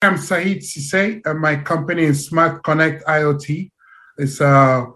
I'm 0.00 0.16
Saeed 0.16 0.62
Sise, 0.62 1.20
and 1.24 1.40
my 1.40 1.56
company 1.56 2.04
is 2.04 2.28
Smart 2.28 2.62
Connect 2.62 3.04
IoT. 3.04 3.68
It's 4.16 4.40
a 4.40 4.86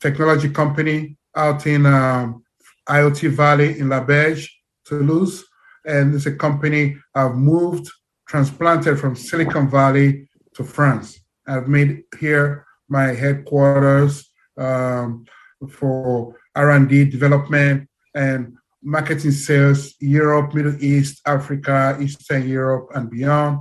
technology 0.00 0.50
company 0.50 1.16
out 1.34 1.66
in 1.66 1.86
um, 1.86 2.44
IoT 2.86 3.30
Valley 3.30 3.78
in 3.78 3.86
Labège, 3.86 4.50
Toulouse. 4.84 5.46
And 5.86 6.14
it's 6.14 6.26
a 6.26 6.36
company 6.36 6.98
I've 7.14 7.36
moved, 7.36 7.90
transplanted 8.28 9.00
from 9.00 9.16
Silicon 9.16 9.70
Valley 9.70 10.28
to 10.56 10.62
France. 10.62 11.18
I've 11.46 11.68
made 11.68 12.02
here 12.18 12.66
my 12.86 13.14
headquarters 13.14 14.30
um, 14.58 15.24
for 15.70 16.36
R&D 16.54 17.06
development 17.06 17.88
and 18.14 18.58
marketing 18.82 19.30
sales, 19.30 19.94
Europe, 20.00 20.52
Middle 20.52 20.76
East, 20.84 21.22
Africa, 21.26 21.96
Eastern 21.98 22.46
Europe, 22.46 22.90
and 22.94 23.08
beyond. 23.08 23.60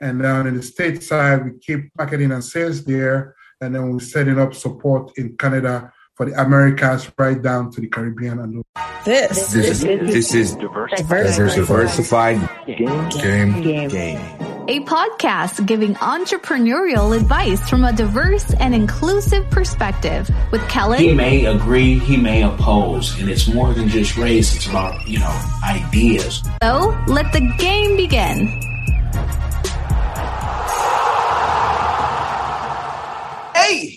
And 0.00 0.20
then 0.20 0.46
in 0.46 0.56
the 0.56 0.62
state 0.62 1.02
side, 1.02 1.44
we 1.44 1.58
keep 1.58 1.90
marketing 1.96 2.32
and 2.32 2.44
sales 2.44 2.84
there. 2.84 3.36
And 3.60 3.74
then 3.74 3.92
we're 3.92 4.00
setting 4.00 4.38
up 4.38 4.54
support 4.54 5.16
in 5.16 5.36
Canada 5.36 5.92
for 6.14 6.26
the 6.26 6.40
Americas 6.40 7.10
right 7.18 7.40
down 7.40 7.70
to 7.72 7.80
the 7.80 7.88
Caribbean 7.88 8.38
and 8.38 8.64
this 9.04 9.52
this 9.52 9.66
is 9.66 9.80
this 9.82 10.34
is 10.34 10.56
diversified, 10.56 11.54
diversified 11.54 12.48
game, 12.66 13.08
game 13.08 13.62
game 13.62 13.88
game 13.88 14.54
a 14.66 14.80
podcast 14.80 15.66
giving 15.66 15.94
entrepreneurial 15.96 17.14
advice 17.14 17.68
from 17.68 17.84
a 17.84 17.92
diverse 17.92 18.54
and 18.54 18.74
inclusive 18.74 19.48
perspective 19.50 20.30
with 20.50 20.66
Kellen. 20.68 21.00
He 21.00 21.12
may 21.12 21.44
agree, 21.44 21.98
he 21.98 22.16
may 22.16 22.42
oppose, 22.42 23.20
and 23.20 23.28
it's 23.28 23.46
more 23.46 23.74
than 23.74 23.88
just 23.88 24.16
race, 24.16 24.56
it's 24.56 24.66
about, 24.66 25.06
you 25.06 25.18
know, 25.18 25.42
ideas. 25.68 26.42
So 26.62 26.98
let 27.06 27.30
the 27.34 27.40
game 27.58 27.96
begin. 27.96 28.63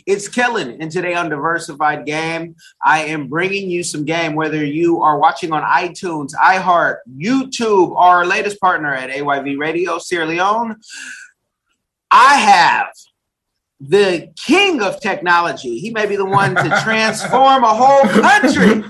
It's 0.08 0.30
Kellen, 0.30 0.78
and 0.80 0.90
today 0.90 1.14
on 1.16 1.30
Diversified 1.30 2.06
Game, 2.06 2.56
I 2.82 3.04
am 3.04 3.28
bringing 3.28 3.70
you 3.70 3.84
some 3.84 4.06
game. 4.06 4.36
Whether 4.36 4.64
you 4.64 5.02
are 5.02 5.20
watching 5.20 5.52
on 5.52 5.64
iTunes, 5.64 6.32
iHeart, 6.34 7.00
YouTube, 7.18 7.90
or 7.90 8.00
our 8.00 8.26
latest 8.26 8.60
partner 8.62 8.94
at 8.94 9.10
AYV 9.10 9.60
Radio, 9.60 10.00
Sierra 10.00 10.26
Leone, 10.26 10.78
I 12.10 12.36
have 12.36 12.88
the 13.80 14.32
king 14.36 14.82
of 14.82 15.00
technology. 15.00 15.78
He 15.80 15.92
may 15.92 16.08
be 16.08 16.16
the 16.16 16.26
one 16.26 16.56
to 16.56 16.82
transform 16.84 17.64
a 17.64 17.74
whole 17.74 18.08
country. 18.22 18.82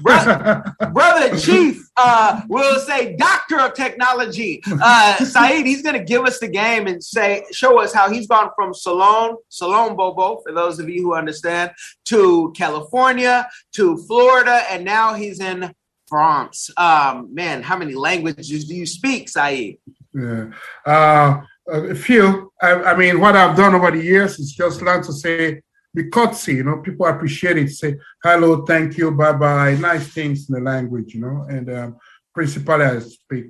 brother, 0.00 0.62
brother 0.92 1.36
Chief, 1.36 1.88
uh, 1.96 2.42
will 2.48 2.78
say 2.80 3.16
doctor 3.16 3.58
of 3.58 3.74
technology. 3.74 4.62
Uh, 4.66 5.16
Saeed, 5.16 5.66
he's 5.66 5.82
going 5.82 5.98
to 5.98 6.04
give 6.04 6.24
us 6.24 6.38
the 6.38 6.48
game 6.48 6.86
and 6.86 7.02
say, 7.02 7.44
show 7.50 7.80
us 7.80 7.92
how 7.92 8.10
he's 8.10 8.28
gone 8.28 8.50
from 8.54 8.72
Salone, 8.72 9.36
Salone 9.48 9.96
Bobo, 9.96 10.40
for 10.46 10.52
those 10.52 10.78
of 10.78 10.88
you 10.88 11.02
who 11.02 11.14
understand, 11.14 11.72
to 12.06 12.52
California, 12.56 13.48
to 13.72 13.96
Florida, 14.06 14.62
and 14.70 14.84
now 14.84 15.14
he's 15.14 15.40
in 15.40 15.74
France. 16.06 16.70
Um, 16.76 17.34
man, 17.34 17.62
how 17.62 17.76
many 17.76 17.94
languages 17.94 18.66
do 18.66 18.74
you 18.74 18.86
speak, 18.86 19.28
Saeed? 19.28 19.78
Yeah. 20.14 20.50
Uh, 20.84 21.40
a 21.68 21.94
few. 21.94 22.52
I, 22.60 22.72
I, 22.74 22.96
mean, 22.96 23.20
what 23.20 23.36
I've 23.36 23.56
done 23.56 23.74
over 23.74 23.90
the 23.90 24.02
years 24.02 24.38
is 24.38 24.52
just 24.52 24.82
learn 24.82 25.02
to 25.02 25.12
say, 25.12 25.60
be 25.94 26.04
courtesy, 26.04 26.54
you 26.54 26.64
know, 26.64 26.78
people 26.78 27.06
appreciate 27.06 27.58
it. 27.58 27.70
Say 27.70 27.96
hello, 28.22 28.64
thank 28.64 28.96
you, 28.96 29.10
bye 29.10 29.32
bye, 29.32 29.74
nice 29.74 30.06
things 30.08 30.48
in 30.48 30.54
the 30.54 30.60
language, 30.60 31.14
you 31.14 31.20
know. 31.20 31.46
And 31.48 31.70
um, 31.70 31.96
principally, 32.32 32.84
I 32.84 32.98
speak 33.00 33.46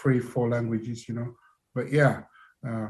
three, 0.00 0.20
four 0.20 0.48
languages, 0.50 1.08
you 1.08 1.14
know. 1.14 1.34
But 1.74 1.92
yeah. 1.92 2.22
Uh, 2.66 2.88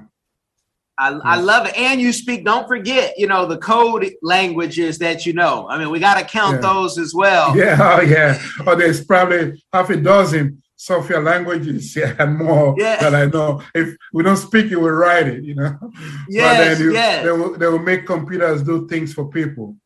I, 0.98 1.08
I, 1.08 1.36
love 1.36 1.66
it. 1.66 1.76
And 1.76 2.00
you 2.00 2.10
speak, 2.10 2.44
don't 2.44 2.66
forget, 2.66 3.18
you 3.18 3.26
know, 3.26 3.44
the 3.44 3.58
code 3.58 4.10
languages 4.22 4.98
that 4.98 5.26
you 5.26 5.34
know. 5.34 5.68
I 5.68 5.78
mean, 5.78 5.90
we 5.90 6.00
got 6.00 6.18
to 6.18 6.24
count 6.24 6.54
yeah. 6.54 6.72
those 6.72 6.98
as 6.98 7.14
well. 7.14 7.54
Yeah, 7.56 7.76
oh, 7.80 8.00
yeah. 8.00 8.42
Oh, 8.66 8.74
there's 8.74 9.04
probably 9.04 9.62
half 9.72 9.90
a 9.90 9.96
dozen 9.96 10.62
software 10.76 11.22
languages 11.22 11.96
yeah, 11.96 12.24
more 12.26 12.74
yeah. 12.78 12.96
that 13.00 13.14
I 13.14 13.26
know. 13.26 13.62
If 13.74 13.96
we 14.12 14.22
don't 14.22 14.36
speak 14.36 14.70
it, 14.70 14.76
we 14.76 14.88
write 14.88 15.26
it, 15.26 15.42
you 15.42 15.54
know. 15.54 15.76
Yes, 16.28 16.78
you, 16.78 16.92
yes. 16.92 17.24
They 17.24 17.32
will, 17.32 17.58
they 17.58 17.66
will 17.66 17.78
make 17.78 18.06
computers 18.06 18.62
do 18.62 18.86
things 18.86 19.12
for 19.12 19.28
people. 19.28 19.76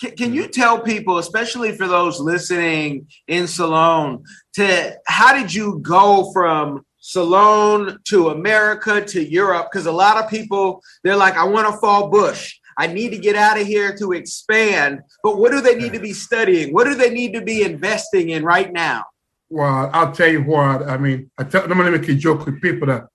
Can, 0.00 0.16
can 0.16 0.34
you 0.34 0.48
tell 0.48 0.80
people, 0.80 1.18
especially 1.18 1.76
for 1.76 1.86
those 1.86 2.20
listening 2.20 3.06
in 3.28 3.46
Salone, 3.46 4.24
to 4.54 4.96
how 5.06 5.34
did 5.34 5.54
you 5.54 5.78
go 5.80 6.30
from 6.32 6.84
Salone 6.98 7.98
to 8.08 8.30
America 8.30 9.02
to 9.02 9.22
Europe? 9.22 9.68
Because 9.70 9.86
a 9.86 9.92
lot 9.92 10.22
of 10.22 10.30
people, 10.30 10.82
they're 11.04 11.16
like, 11.16 11.36
I 11.36 11.44
want 11.44 11.72
to 11.72 11.78
fall 11.80 12.08
bush. 12.08 12.56
I 12.78 12.86
need 12.86 13.10
to 13.10 13.18
get 13.18 13.36
out 13.36 13.60
of 13.60 13.66
here 13.66 13.94
to 13.98 14.12
expand. 14.12 15.00
But 15.22 15.36
what 15.36 15.52
do 15.52 15.60
they 15.60 15.74
need 15.74 15.92
to 15.92 16.00
be 16.00 16.14
studying? 16.14 16.72
What 16.72 16.84
do 16.84 16.94
they 16.94 17.10
need 17.10 17.34
to 17.34 17.42
be 17.42 17.62
investing 17.62 18.30
in 18.30 18.42
right 18.42 18.72
now? 18.72 19.04
Well, 19.50 19.90
I'll 19.92 20.12
tell 20.12 20.28
you 20.28 20.42
what. 20.42 20.88
I 20.88 20.96
mean, 20.96 21.30
I 21.36 21.44
tell, 21.44 21.66
normally 21.66 21.98
make 21.98 22.08
a 22.08 22.14
joke 22.14 22.46
with 22.46 22.62
people 22.62 22.86
that 22.86 23.08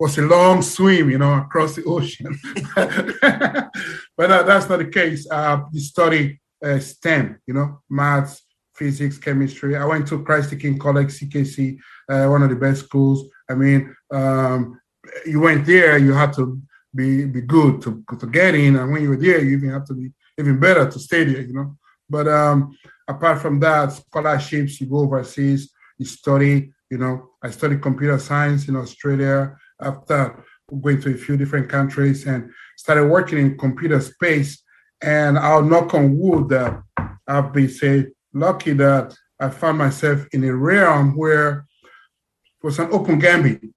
was 0.00 0.16
a 0.18 0.22
long 0.22 0.62
swim, 0.62 1.10
you 1.10 1.18
know, 1.18 1.34
across 1.34 1.76
the 1.76 1.84
ocean. 1.84 2.38
but 4.16 4.30
uh, 4.30 4.42
that's 4.42 4.68
not 4.68 4.78
the 4.78 4.90
case. 4.90 5.28
Uh, 5.30 5.60
you 5.72 5.80
study 5.80 6.40
uh, 6.64 6.78
STEM, 6.78 7.38
you 7.46 7.52
know, 7.52 7.80
maths, 7.90 8.42
physics, 8.74 9.18
chemistry. 9.18 9.76
I 9.76 9.84
went 9.84 10.08
to 10.08 10.24
Christ 10.24 10.50
the 10.50 10.56
King 10.56 10.78
College, 10.78 11.08
CKC, 11.08 11.78
uh, 12.08 12.26
one 12.28 12.42
of 12.42 12.48
the 12.48 12.56
best 12.56 12.86
schools. 12.86 13.28
I 13.48 13.54
mean, 13.54 13.94
um, 14.10 14.80
you 15.26 15.40
went 15.40 15.66
there, 15.66 15.98
you 15.98 16.14
had 16.14 16.32
to 16.34 16.60
be 16.94 17.26
be 17.26 17.42
good 17.42 17.82
to, 17.82 18.02
to 18.18 18.26
get 18.26 18.54
in, 18.54 18.76
and 18.76 18.90
when 18.90 19.02
you 19.02 19.10
were 19.10 19.16
there, 19.16 19.42
you 19.42 19.56
even 19.56 19.70
have 19.70 19.84
to 19.86 19.94
be 19.94 20.12
even 20.38 20.58
better 20.58 20.90
to 20.90 20.98
stay 20.98 21.24
there, 21.24 21.42
you 21.42 21.52
know. 21.52 21.76
But 22.08 22.28
um, 22.28 22.76
apart 23.06 23.40
from 23.40 23.60
that, 23.60 23.92
scholarships, 23.92 24.80
you 24.80 24.86
go 24.86 24.98
overseas, 24.98 25.73
study, 26.02 26.72
you 26.90 26.98
know, 26.98 27.30
I 27.42 27.50
studied 27.50 27.82
computer 27.82 28.18
science 28.18 28.68
in 28.68 28.76
Australia 28.76 29.56
after 29.80 30.44
going 30.82 31.00
to 31.02 31.14
a 31.14 31.18
few 31.18 31.36
different 31.36 31.68
countries 31.68 32.26
and 32.26 32.50
started 32.76 33.06
working 33.06 33.38
in 33.38 33.58
computer 33.58 34.00
space. 34.00 34.62
And 35.02 35.38
I'll 35.38 35.62
knock 35.62 35.94
on 35.94 36.18
wood 36.18 36.48
that 36.48 36.82
I've 37.26 37.52
been 37.52 37.68
say 37.68 38.06
lucky 38.32 38.72
that 38.74 39.14
I 39.38 39.50
found 39.50 39.78
myself 39.78 40.26
in 40.32 40.44
a 40.44 40.54
realm 40.54 41.16
where 41.16 41.66
it 41.82 42.66
was 42.66 42.78
an 42.78 42.88
open 42.92 43.18
gambit. 43.18 43.62
It 43.62 43.70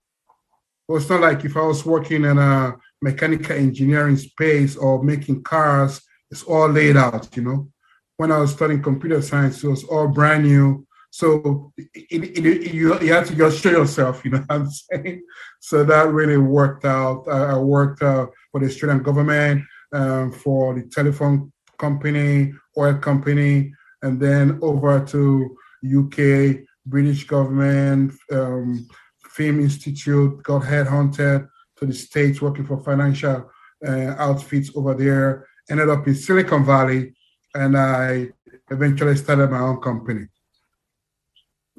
was 0.88 1.10
not 1.10 1.22
like 1.22 1.44
if 1.44 1.58
I 1.58 1.62
was 1.62 1.86
working 1.86 2.24
in 2.24 2.38
a 2.38 2.76
mechanical 3.02 3.56
engineering 3.56 4.18
space 4.18 4.76
or 4.76 5.04
making 5.04 5.44
cars, 5.44 6.02
it's 6.32 6.44
all 6.44 6.70
laid 6.70 6.98
out, 6.98 7.36
you 7.36 7.44
know. 7.44 7.70
When 8.18 8.32
I 8.32 8.40
was 8.40 8.54
studying 8.54 8.82
computer 8.82 9.22
science, 9.22 9.64
it 9.64 9.68
was 9.68 9.84
all 9.84 10.08
brand 10.08 10.44
new. 10.44 10.88
So 11.10 11.74
it, 11.78 11.90
it, 12.12 12.46
it, 12.46 12.74
you, 12.74 13.00
you 13.00 13.14
have 13.14 13.28
to 13.28 13.36
just 13.36 13.62
show 13.62 13.72
yourself, 13.72 14.24
you 14.24 14.32
know 14.32 14.40
what 14.40 14.52
I'm 14.52 14.70
saying? 14.70 15.24
So 15.60 15.84
that 15.84 16.10
really 16.10 16.38
worked 16.38 16.86
out. 16.86 17.28
I, 17.28 17.58
worked 17.58 18.02
uh, 18.02 18.28
for 18.52 18.60
the 18.60 18.68
Australian 18.68 19.04
government, 19.04 19.64
um, 19.94 20.32
for 20.32 20.76
the 20.76 20.84
telephone 20.84 21.52
company, 21.78 22.54
oil 22.78 22.96
company, 22.96 23.74
and 24.02 24.20
then 24.20 24.60
over 24.62 25.04
to 25.06 25.58
UK, 25.84 26.64
British 26.86 27.26
government, 27.26 28.14
um, 28.32 28.88
Film 29.30 29.60
Institute, 29.60 30.42
got 30.44 30.64
headhunted 30.64 31.48
to 31.78 31.86
the 31.86 31.94
States 31.94 32.42
working 32.42 32.66
for 32.66 32.84
financial 32.84 33.50
uh, 33.86 34.16
outfits 34.18 34.72
over 34.76 34.94
there, 34.94 35.48
ended 35.70 35.90
up 35.90 36.08
in 36.08 36.16
Silicon 36.16 36.66
Valley, 36.66 37.14
and 37.54 37.78
I 37.78 38.30
eventually 38.70 39.16
started 39.16 39.50
my 39.50 39.60
own 39.60 39.80
company 39.80 40.28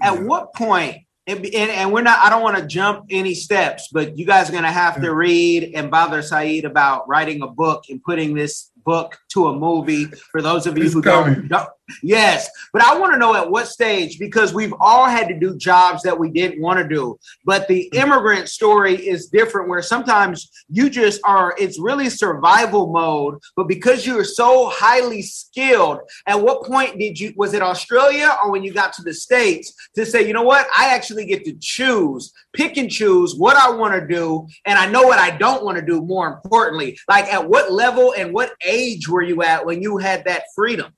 at 0.03 0.23
what 0.23 0.55
point 0.55 0.97
and, 1.27 1.45
and, 1.45 1.93
we're 1.93 2.03
not 2.03 2.19
i 2.21 2.31
don't 2.31 2.43
want 2.43 2.57
to 2.57 2.67
jump 2.67 3.07
any 3.11 3.35
steps 3.35 3.89
but 3.93 4.17
you 4.17 4.25
guys 4.25 4.49
are 4.49 4.53
going 4.53 4.65
to 4.65 4.71
have 4.71 5.01
to 5.01 5.15
read 5.15 5.73
and 5.75 5.91
bother 5.91 6.23
saeed 6.23 6.65
about 6.65 7.09
writing 7.09 7.43
a 7.43 7.47
book 7.47 7.85
and 7.91 8.03
putting 8.03 8.35
this 8.35 8.71
book 8.89 9.19
to 9.35 9.49
a 9.49 9.53
movie 9.55 10.07
for 10.33 10.41
those 10.41 10.67
of 10.67 10.79
you 10.79 10.85
it's 10.85 10.95
who 10.95 11.03
don't, 11.03 11.47
don't, 11.49 11.69
Yes, 12.03 12.51
but 12.73 12.83
I 12.83 12.99
want 12.99 13.13
to 13.13 13.19
know 13.19 13.35
at 13.35 13.51
what 13.51 13.67
stage 13.67 14.19
because 14.19 14.53
we've 14.53 14.75
all 14.79 15.07
had 15.07 15.27
to 15.29 15.39
do 15.39 15.57
jobs 15.57 16.03
that 16.03 16.19
we 16.19 16.31
didn't 16.31 16.61
want 16.61 16.79
to 16.79 16.87
do. 16.87 17.19
But 17.45 17.67
the 17.67 17.89
hmm. 17.93 17.99
immigrant 17.99 18.49
story 18.49 18.95
is 18.95 19.29
different 19.29 19.69
where 19.69 19.83
sometimes 19.83 20.51
you 20.69 20.91
just 20.91 21.21
are, 21.25 21.55
it's 21.59 21.79
really 21.79 22.11
survival 22.11 22.93
mode. 22.93 23.39
But 23.57 23.69
because 23.69 24.07
you're 24.07 24.25
so 24.25 24.71
highly 24.73 25.23
skilled, 25.23 26.01
at 26.27 26.41
what 26.41 26.65
point 26.65 26.99
did 26.99 27.19
you, 27.19 27.33
was 27.37 27.55
it 27.55 27.63
Australia 27.63 28.37
or 28.45 28.53
when 28.53 28.63
you 28.63 28.73
got 28.73 28.93
to 28.95 29.03
the 29.03 29.15
States 29.15 29.73
to 29.97 30.05
say, 30.05 30.27
you 30.27 30.35
know 30.35 30.43
what, 30.43 30.67
I 30.77 30.95
actually 30.95 31.25
get 31.25 31.45
to 31.47 31.57
choose, 31.59 32.33
pick 32.53 32.77
and 32.77 32.91
choose 32.91 33.35
what 33.35 33.57
I 33.57 33.71
want 33.71 33.95
to 33.95 34.07
do. 34.07 34.47
And 34.67 34.79
I 34.79 34.91
know 34.91 35.05
what 35.05 35.19
I 35.19 35.37
don't 35.37 35.65
want 35.65 35.79
to 35.79 35.85
do 35.85 36.03
more 36.03 36.29
importantly. 36.29 36.99
Like 37.09 37.33
at 37.33 37.49
what 37.49 37.73
level 37.73 38.15
and 38.17 38.35
what 38.35 38.53
age 38.65 38.78
were 39.09 39.23
you 39.23 39.43
at 39.43 39.65
when 39.67 39.83
you 39.83 39.99
had 39.99 40.25
that 40.25 40.45
freedom? 40.55 40.93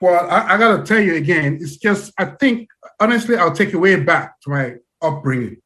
Well, 0.00 0.28
I, 0.30 0.54
I 0.54 0.58
got 0.58 0.78
to 0.78 0.82
tell 0.84 1.02
you 1.02 1.14
again, 1.16 1.58
it's 1.60 1.76
just, 1.76 2.12
I 2.18 2.24
think, 2.40 2.68
honestly, 2.98 3.36
I'll 3.36 3.54
take 3.54 3.72
you 3.72 3.80
way 3.80 3.96
back 3.96 4.40
to 4.42 4.50
my 4.50 4.74
upbringing. 5.02 5.56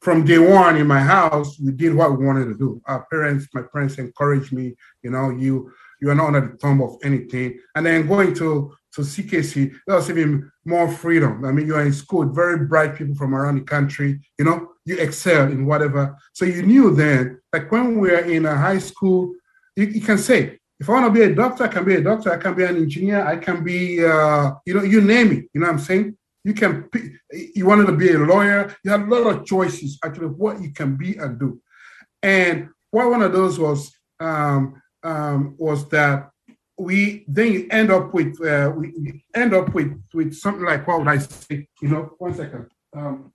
from 0.00 0.24
day 0.24 0.38
one 0.38 0.76
in 0.76 0.86
my 0.86 1.00
house, 1.00 1.58
we 1.58 1.72
did 1.72 1.94
what 1.94 2.16
we 2.16 2.24
wanted 2.24 2.46
to 2.46 2.56
do. 2.56 2.80
Our 2.86 3.04
parents, 3.10 3.48
my 3.52 3.62
parents 3.62 3.98
encouraged 3.98 4.52
me, 4.52 4.76
you 5.02 5.10
know, 5.10 5.30
you 5.30 5.72
you 6.00 6.08
are 6.10 6.14
not 6.14 6.28
under 6.28 6.52
the 6.52 6.56
thumb 6.58 6.80
of 6.80 6.96
anything. 7.02 7.58
And 7.74 7.84
then 7.84 8.06
going 8.06 8.32
to 8.34 8.72
to 8.94 9.02
CKC, 9.02 9.74
there 9.86 9.96
was 9.96 10.08
even 10.08 10.50
more 10.64 10.88
freedom. 10.90 11.44
I 11.44 11.52
mean, 11.52 11.66
you 11.66 11.74
are 11.74 11.84
in 11.84 11.92
school 11.92 12.24
very 12.42 12.66
bright 12.66 12.96
people 12.96 13.14
from 13.16 13.34
around 13.34 13.56
the 13.56 13.64
country, 13.76 14.20
you 14.38 14.44
know, 14.44 14.68
you 14.84 14.96
excel 14.96 15.50
in 15.50 15.66
whatever. 15.66 16.16
So 16.32 16.44
you 16.44 16.62
knew 16.62 16.94
then, 16.94 17.40
like 17.52 17.70
when 17.70 17.98
we 17.98 18.10
were 18.10 18.18
in 18.36 18.46
a 18.46 18.56
high 18.56 18.78
school, 18.78 19.34
you, 19.78 19.86
you 19.86 20.00
can 20.00 20.18
say, 20.18 20.58
if 20.80 20.88
I 20.88 20.92
want 20.92 21.06
to 21.06 21.20
be 21.20 21.24
a 21.24 21.34
doctor, 21.34 21.64
I 21.64 21.68
can 21.68 21.84
be 21.84 21.94
a 21.94 22.00
doctor. 22.00 22.32
I 22.32 22.36
can 22.36 22.54
be 22.54 22.64
an 22.64 22.76
engineer. 22.76 23.24
I 23.24 23.36
can 23.36 23.62
be, 23.62 24.04
uh, 24.04 24.52
you 24.66 24.74
know, 24.74 24.82
you 24.82 25.00
name 25.00 25.32
it. 25.32 25.44
You 25.52 25.60
know 25.60 25.66
what 25.66 25.74
I'm 25.74 25.78
saying? 25.78 26.16
You 26.44 26.54
can 26.54 26.88
you 27.54 27.66
wanted 27.66 27.86
to 27.86 27.92
be 27.92 28.12
a 28.12 28.18
lawyer. 28.18 28.74
You 28.82 28.90
had 28.90 29.02
a 29.02 29.04
lot 29.04 29.26
of 29.32 29.44
choices 29.44 29.98
actually 30.04 30.28
what 30.28 30.60
you 30.62 30.70
can 30.72 30.96
be 30.96 31.16
and 31.16 31.38
do. 31.38 31.60
And 32.22 32.68
what 32.90 33.10
one 33.10 33.22
of 33.22 33.32
those 33.32 33.58
was 33.58 33.92
um, 34.20 34.80
um, 35.02 35.56
was 35.58 35.88
that 35.90 36.30
we 36.78 37.24
then 37.28 37.52
you 37.52 37.66
end 37.70 37.90
up 37.90 38.14
with 38.14 38.40
uh, 38.40 38.72
we 38.74 39.24
end 39.34 39.52
up 39.52 39.74
with 39.74 40.00
with 40.14 40.32
something 40.34 40.64
like 40.64 40.86
what 40.86 41.00
would 41.00 41.08
I 41.08 41.18
say? 41.18 41.68
You 41.82 41.88
know, 41.88 42.02
one 42.18 42.34
second. 42.34 42.66
Um, 42.96 43.32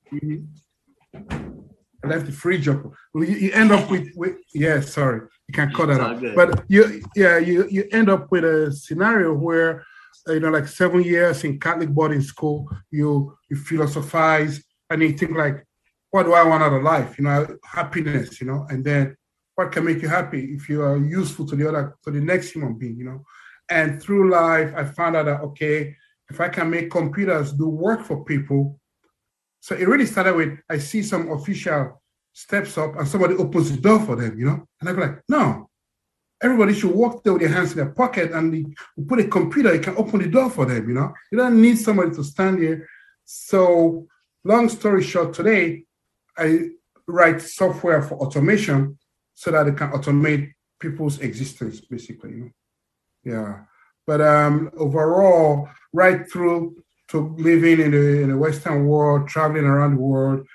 I 2.04 2.08
left 2.08 2.26
the 2.26 2.32
fridge 2.32 2.68
up. 2.68 2.84
You, 3.16 3.24
you 3.24 3.52
end 3.52 3.72
up 3.72 3.90
with, 3.90 4.10
with 4.16 4.38
yeah, 4.54 4.82
sorry, 4.82 5.22
you 5.48 5.54
can 5.54 5.72
cut 5.74 5.88
that 5.88 6.00
out. 6.00 6.22
But 6.36 6.64
you 6.70 7.04
yeah 7.16 7.38
you 7.38 7.68
you 7.70 7.88
end 7.92 8.10
up 8.10 8.32
with 8.32 8.44
a 8.44 8.72
scenario 8.72 9.34
where 9.34 9.86
you 10.28 10.40
know, 10.40 10.50
like 10.50 10.68
seven 10.68 11.04
years 11.04 11.44
in 11.44 11.60
Catholic 11.60 11.90
boarding 11.90 12.22
school, 12.22 12.70
you 12.92 13.36
you 13.50 13.58
philosophize 13.58 14.64
and 14.90 15.02
you 15.02 15.14
think 15.14 15.36
like, 15.36 15.66
what 16.12 16.24
do 16.24 16.34
I 16.34 16.44
want 16.44 16.64
out 16.64 16.74
of 16.74 16.84
life? 16.84 17.18
You 17.18 17.26
know, 17.26 17.58
happiness. 17.64 18.40
You 18.40 18.48
know, 18.48 18.66
and 18.70 18.84
then 18.84 19.16
what 19.56 19.72
can 19.72 19.86
make 19.86 20.02
you 20.02 20.08
happy 20.08 20.54
if 20.54 20.70
you 20.70 20.82
are 20.82 20.98
useful 20.98 21.46
to 21.48 21.56
the 21.56 21.68
other 21.68 21.96
to 22.04 22.12
the 22.12 22.22
next 22.22 22.52
human 22.52 22.78
being. 22.78 22.98
You 22.98 23.06
know, 23.06 23.24
and 23.70 24.02
through 24.02 24.32
life, 24.32 24.74
I 24.76 24.86
found 24.86 25.16
out 25.16 25.26
that 25.26 25.42
okay, 25.42 25.96
if 26.30 26.40
I 26.40 26.50
can 26.50 26.70
make 26.70 26.90
computers 26.90 27.52
do 27.52 27.68
work 27.68 28.02
for 28.02 28.24
people, 28.24 28.80
so 29.60 29.76
it 29.76 29.88
really 29.88 30.06
started 30.06 30.36
with 30.36 30.58
I 30.70 30.78
see 30.78 31.04
some 31.04 31.32
official 31.32 32.02
steps 32.34 32.78
up 32.78 32.98
and 32.98 33.08
somebody 33.08 33.36
opens 33.36 33.72
the 33.72 33.78
door 33.78 34.00
for 34.00 34.16
them. 34.16 34.38
You 34.38 34.46
know, 34.46 34.68
and 34.82 34.90
I 34.90 34.94
go 34.94 35.02
like, 35.02 35.22
no, 35.30 35.70
Everybody 36.44 36.74
should 36.74 36.92
walk 36.92 37.24
there 37.24 37.32
with 37.32 37.42
their 37.42 37.52
hands 37.52 37.72
in 37.72 37.78
their 37.78 37.92
pocket 37.92 38.34
and 38.34 38.76
put 39.08 39.22
a 39.22 39.28
computer, 39.28 39.74
you 39.74 39.80
can 39.80 39.96
open 39.96 40.20
the 40.20 40.28
door 40.28 40.50
for 40.50 40.66
them, 40.66 40.90
you 40.90 40.94
know. 40.94 41.14
You 41.32 41.38
don't 41.38 41.62
need 41.62 41.78
somebody 41.78 42.14
to 42.16 42.24
stand 42.24 42.60
here. 42.60 42.86
So, 43.24 44.08
long 44.44 44.68
story 44.68 45.04
short, 45.04 45.34
today 45.34 45.86
I 46.38 46.72
write 47.08 47.42
software 47.42 48.02
for 48.02 48.16
automation 48.16 48.98
so 49.34 49.52
that 49.52 49.68
it 49.68 49.78
can 49.78 49.92
automate 49.92 50.52
people's 50.82 51.20
existence, 51.20 51.80
basically. 51.80 52.32
You 52.32 52.40
know? 52.40 52.52
Yeah. 53.24 53.60
But 54.06 54.20
um, 54.20 54.70
overall, 54.76 55.70
right 55.94 56.30
through 56.30 56.76
to 57.08 57.34
living 57.38 57.80
in 57.80 57.92
the, 57.92 58.22
in 58.22 58.30
the 58.32 58.38
Western 58.38 58.86
world, 58.86 59.30
traveling 59.30 59.64
around 59.64 59.96
the 59.96 60.02
world, 60.02 60.46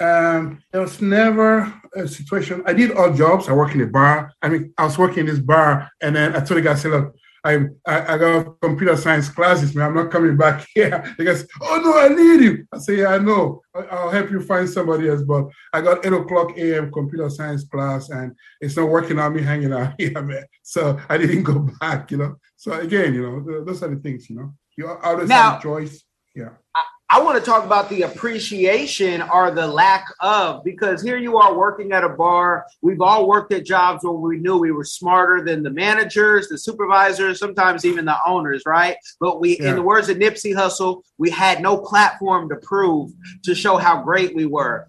um, 0.00 0.62
there 0.72 0.80
was 0.80 1.00
never 1.00 1.72
a 1.94 2.06
situation. 2.06 2.62
I 2.66 2.72
did 2.72 2.92
all 2.92 3.12
jobs. 3.12 3.48
I 3.48 3.52
work 3.52 3.74
in 3.74 3.80
a 3.80 3.86
bar. 3.86 4.32
I 4.42 4.48
mean, 4.48 4.74
I 4.76 4.84
was 4.84 4.98
working 4.98 5.20
in 5.20 5.26
this 5.26 5.38
bar, 5.38 5.90
and 6.02 6.14
then 6.14 6.36
I 6.36 6.40
told 6.40 6.58
the 6.58 6.62
guy, 6.62 6.72
I 6.72 6.74
said, 6.74 6.90
look, 6.92 7.16
I, 7.46 7.66
I, 7.86 8.14
I 8.14 8.18
got 8.18 8.60
computer 8.60 8.96
science 8.96 9.28
classes, 9.28 9.74
man. 9.74 9.88
I'm 9.88 9.94
not 9.94 10.10
coming 10.10 10.36
back 10.36 10.66
here. 10.74 11.14
He 11.16 11.24
goes, 11.24 11.46
oh 11.62 11.80
no, 11.82 11.96
I 11.96 12.08
need 12.08 12.44
you. 12.44 12.66
I 12.72 12.78
say, 12.78 12.98
yeah, 12.98 13.14
I 13.14 13.18
know. 13.18 13.62
I'll 13.90 14.10
help 14.10 14.30
you 14.30 14.40
find 14.40 14.68
somebody 14.68 15.08
else. 15.08 15.22
But 15.22 15.46
I 15.72 15.80
got 15.80 16.04
8 16.04 16.12
o'clock 16.12 16.58
a.m. 16.58 16.90
computer 16.90 17.30
science 17.30 17.64
class, 17.64 18.10
and 18.10 18.34
it's 18.60 18.76
not 18.76 18.88
working 18.88 19.18
on 19.18 19.34
me 19.34 19.42
hanging 19.42 19.72
out 19.72 19.94
here, 19.98 20.20
man. 20.20 20.44
So 20.62 20.98
I 21.08 21.18
didn't 21.18 21.44
go 21.44 21.68
back, 21.80 22.10
you 22.10 22.16
know. 22.16 22.36
So 22.56 22.72
again, 22.72 23.14
you 23.14 23.22
know, 23.22 23.64
those 23.64 23.82
are 23.82 23.94
the 23.94 24.00
things, 24.00 24.28
you 24.28 24.36
know. 24.36 24.52
You 24.76 24.88
always 24.88 25.28
now, 25.28 25.52
have 25.52 25.60
a 25.60 25.62
choice. 25.62 26.04
Yeah. 26.34 26.50
I, 26.74 26.82
I 27.08 27.22
want 27.22 27.38
to 27.38 27.44
talk 27.44 27.64
about 27.64 27.88
the 27.88 28.02
appreciation 28.02 29.22
or 29.22 29.52
the 29.52 29.66
lack 29.66 30.06
of, 30.20 30.64
because 30.64 31.00
here 31.00 31.16
you 31.16 31.36
are 31.38 31.56
working 31.56 31.92
at 31.92 32.02
a 32.02 32.08
bar. 32.08 32.66
We've 32.82 33.00
all 33.00 33.28
worked 33.28 33.52
at 33.52 33.64
jobs 33.64 34.02
where 34.02 34.12
we 34.12 34.38
knew 34.38 34.58
we 34.58 34.72
were 34.72 34.84
smarter 34.84 35.44
than 35.44 35.62
the 35.62 35.70
managers, 35.70 36.48
the 36.48 36.58
supervisors, 36.58 37.38
sometimes 37.38 37.84
even 37.84 38.06
the 38.06 38.16
owners, 38.26 38.64
right? 38.66 38.96
But 39.20 39.40
we, 39.40 39.56
yeah. 39.56 39.70
in 39.70 39.76
the 39.76 39.82
words 39.82 40.08
of 40.08 40.16
Nipsey 40.16 40.52
Hussle, 40.52 41.02
we 41.16 41.30
had 41.30 41.62
no 41.62 41.78
platform 41.78 42.48
to 42.48 42.56
prove 42.56 43.12
to 43.44 43.54
show 43.54 43.76
how 43.76 44.02
great 44.02 44.34
we 44.34 44.46
were. 44.46 44.88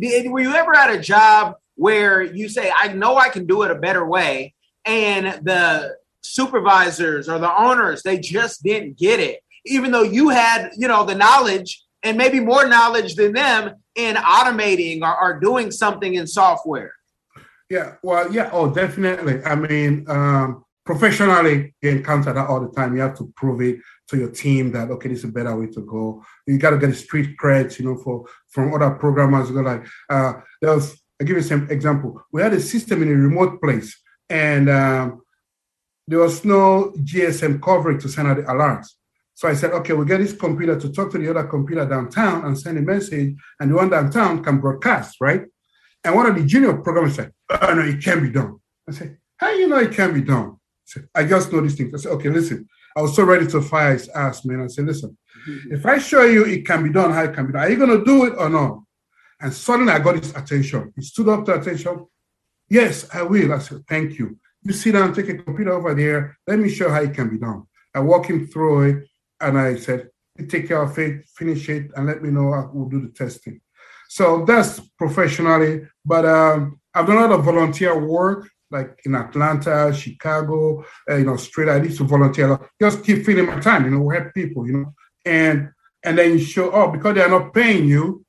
Were 0.00 0.40
you 0.40 0.54
ever 0.54 0.76
at 0.76 0.94
a 0.94 1.00
job 1.00 1.56
where 1.74 2.22
you 2.22 2.48
say, 2.48 2.70
I 2.74 2.92
know 2.92 3.16
I 3.16 3.28
can 3.28 3.44
do 3.44 3.62
it 3.62 3.72
a 3.72 3.76
better 3.76 4.06
way, 4.06 4.54
and 4.84 5.44
the 5.44 5.96
supervisors 6.22 7.28
or 7.28 7.40
the 7.40 7.60
owners, 7.60 8.04
they 8.04 8.20
just 8.20 8.62
didn't 8.62 8.98
get 8.98 9.18
it? 9.18 9.40
Even 9.66 9.90
though 9.90 10.02
you 10.02 10.30
had, 10.30 10.70
you 10.76 10.88
know, 10.88 11.04
the 11.04 11.14
knowledge 11.14 11.84
and 12.02 12.16
maybe 12.16 12.40
more 12.40 12.66
knowledge 12.66 13.14
than 13.14 13.32
them 13.32 13.74
in 13.94 14.16
automating 14.16 15.02
or, 15.02 15.20
or 15.20 15.40
doing 15.40 15.70
something 15.70 16.14
in 16.14 16.26
software. 16.26 16.92
Yeah, 17.68 17.94
well, 18.02 18.32
yeah, 18.32 18.50
oh, 18.52 18.72
definitely. 18.72 19.42
I 19.44 19.56
mean, 19.56 20.04
um, 20.08 20.64
professionally, 20.84 21.74
you 21.82 21.90
encounter 21.90 22.32
that 22.32 22.46
all 22.46 22.60
the 22.60 22.70
time. 22.70 22.94
You 22.94 23.02
have 23.02 23.18
to 23.18 23.32
prove 23.34 23.60
it 23.60 23.80
to 24.08 24.16
your 24.16 24.30
team 24.30 24.70
that 24.72 24.90
okay, 24.90 25.08
this 25.08 25.18
is 25.18 25.24
a 25.24 25.28
better 25.28 25.54
way 25.58 25.66
to 25.66 25.80
go. 25.80 26.24
You 26.46 26.58
got 26.58 26.70
to 26.70 26.78
get 26.78 26.94
street 26.94 27.36
creds, 27.36 27.78
you 27.78 27.86
know, 27.86 27.96
for 27.96 28.26
from 28.50 28.72
other 28.72 28.90
programmers. 28.90 29.50
Like, 29.50 29.84
uh, 30.08 30.34
there 30.62 30.74
was. 30.74 30.96
I 31.20 31.24
give 31.24 31.36
you 31.36 31.42
some 31.42 31.68
example. 31.70 32.22
We 32.30 32.42
had 32.42 32.52
a 32.52 32.60
system 32.60 33.02
in 33.02 33.08
a 33.08 33.14
remote 33.14 33.60
place, 33.60 33.98
and 34.28 34.68
um, 34.68 35.22
there 36.06 36.20
was 36.20 36.44
no 36.44 36.92
GSM 36.98 37.60
coverage 37.60 38.02
to 38.02 38.08
send 38.08 38.28
out 38.28 38.36
the 38.36 38.42
alerts. 38.44 38.88
So 39.36 39.48
I 39.48 39.54
said, 39.54 39.72
okay, 39.72 39.92
we'll 39.92 40.06
get 40.06 40.18
this 40.18 40.32
computer 40.32 40.80
to 40.80 40.90
talk 40.90 41.12
to 41.12 41.18
the 41.18 41.28
other 41.28 41.44
computer 41.44 41.84
downtown 41.84 42.46
and 42.46 42.58
send 42.58 42.78
a 42.78 42.80
message, 42.80 43.36
and 43.60 43.70
the 43.70 43.74
one 43.74 43.90
downtown 43.90 44.42
can 44.42 44.58
broadcast, 44.58 45.18
right? 45.20 45.42
And 46.02 46.14
one 46.14 46.24
of 46.24 46.34
the 46.34 46.44
junior 46.46 46.72
programmers 46.78 47.16
said, 47.16 47.32
oh, 47.50 47.74
no, 47.74 47.82
it 47.82 48.02
can 48.02 48.22
be 48.22 48.30
done. 48.30 48.58
I 48.88 48.92
said, 48.92 49.18
how 49.36 49.50
you 49.50 49.68
know 49.68 49.76
it 49.76 49.92
can 49.92 50.14
be 50.14 50.22
done? 50.22 50.52
I 50.52 50.84
said, 50.86 51.08
I 51.14 51.24
just 51.24 51.52
know 51.52 51.60
these 51.60 51.74
things. 51.74 51.92
I 51.92 51.98
said, 51.98 52.12
okay, 52.12 52.30
listen. 52.30 52.66
I 52.96 53.02
was 53.02 53.14
so 53.14 53.24
ready 53.24 53.46
to 53.48 53.60
fire 53.60 53.92
his 53.92 54.08
ass, 54.08 54.42
man. 54.46 54.62
I 54.62 54.68
said, 54.68 54.86
listen, 54.86 55.18
mm-hmm. 55.46 55.74
if 55.74 55.84
I 55.84 55.98
show 55.98 56.24
you 56.24 56.46
it 56.46 56.66
can 56.66 56.82
be 56.82 56.88
done, 56.88 57.12
how 57.12 57.24
it 57.24 57.34
can 57.34 57.46
be 57.46 57.52
done, 57.52 57.62
are 57.62 57.68
you 57.68 57.76
going 57.76 57.90
to 57.90 58.02
do 58.02 58.24
it 58.24 58.32
or 58.38 58.48
not? 58.48 58.80
And 59.38 59.52
suddenly 59.52 59.92
I 59.92 59.98
got 59.98 60.16
his 60.16 60.34
attention. 60.34 60.94
He 60.96 61.02
stood 61.02 61.28
up 61.28 61.44
to 61.44 61.60
attention. 61.60 62.06
Yes, 62.70 63.06
I 63.12 63.22
will. 63.22 63.52
I 63.52 63.58
said, 63.58 63.82
thank 63.86 64.18
you. 64.18 64.38
You 64.62 64.72
sit 64.72 64.92
down, 64.92 65.12
take 65.12 65.28
a 65.28 65.34
computer 65.34 65.72
over 65.72 65.92
there. 65.92 66.38
Let 66.46 66.58
me 66.58 66.70
show 66.70 66.88
how 66.88 67.02
it 67.02 67.12
can 67.12 67.28
be 67.28 67.36
done. 67.36 67.64
I 67.94 68.00
walk 68.00 68.30
him 68.30 68.46
through 68.46 68.82
it 68.82 69.08
and 69.40 69.58
I 69.58 69.76
said, 69.76 70.10
take 70.48 70.68
care 70.68 70.82
of 70.82 70.98
it, 70.98 71.26
finish 71.28 71.68
it, 71.68 71.90
and 71.96 72.06
let 72.06 72.22
me 72.22 72.30
know. 72.30 72.52
I 72.52 72.66
will 72.72 72.88
do 72.88 73.00
the 73.00 73.08
testing. 73.08 73.60
So 74.08 74.44
that's 74.44 74.80
professionally, 74.98 75.88
but 76.04 76.24
um, 76.24 76.80
I've 76.94 77.06
done 77.06 77.18
a 77.18 77.20
lot 77.22 77.32
of 77.32 77.44
volunteer 77.44 77.98
work, 77.98 78.48
like 78.70 79.00
in 79.04 79.14
Atlanta, 79.14 79.92
Chicago, 79.92 80.84
uh, 81.10 81.16
know, 81.18 81.36
straight. 81.36 81.68
I 81.68 81.82
used 81.82 81.98
to 81.98 82.04
volunteer, 82.04 82.58
just 82.80 83.04
keep 83.04 83.24
feeding 83.24 83.46
my 83.46 83.60
time, 83.60 83.84
you 83.84 83.90
know, 83.90 84.08
help 84.08 84.32
people, 84.34 84.66
you 84.66 84.72
know, 84.74 84.94
and 85.24 85.70
and 86.04 86.16
then 86.16 86.32
you 86.32 86.38
show 86.38 86.70
up 86.70 86.92
because 86.92 87.14
they 87.14 87.22
are 87.22 87.28
not 87.28 87.52
paying 87.52 87.86
you, 87.86 88.24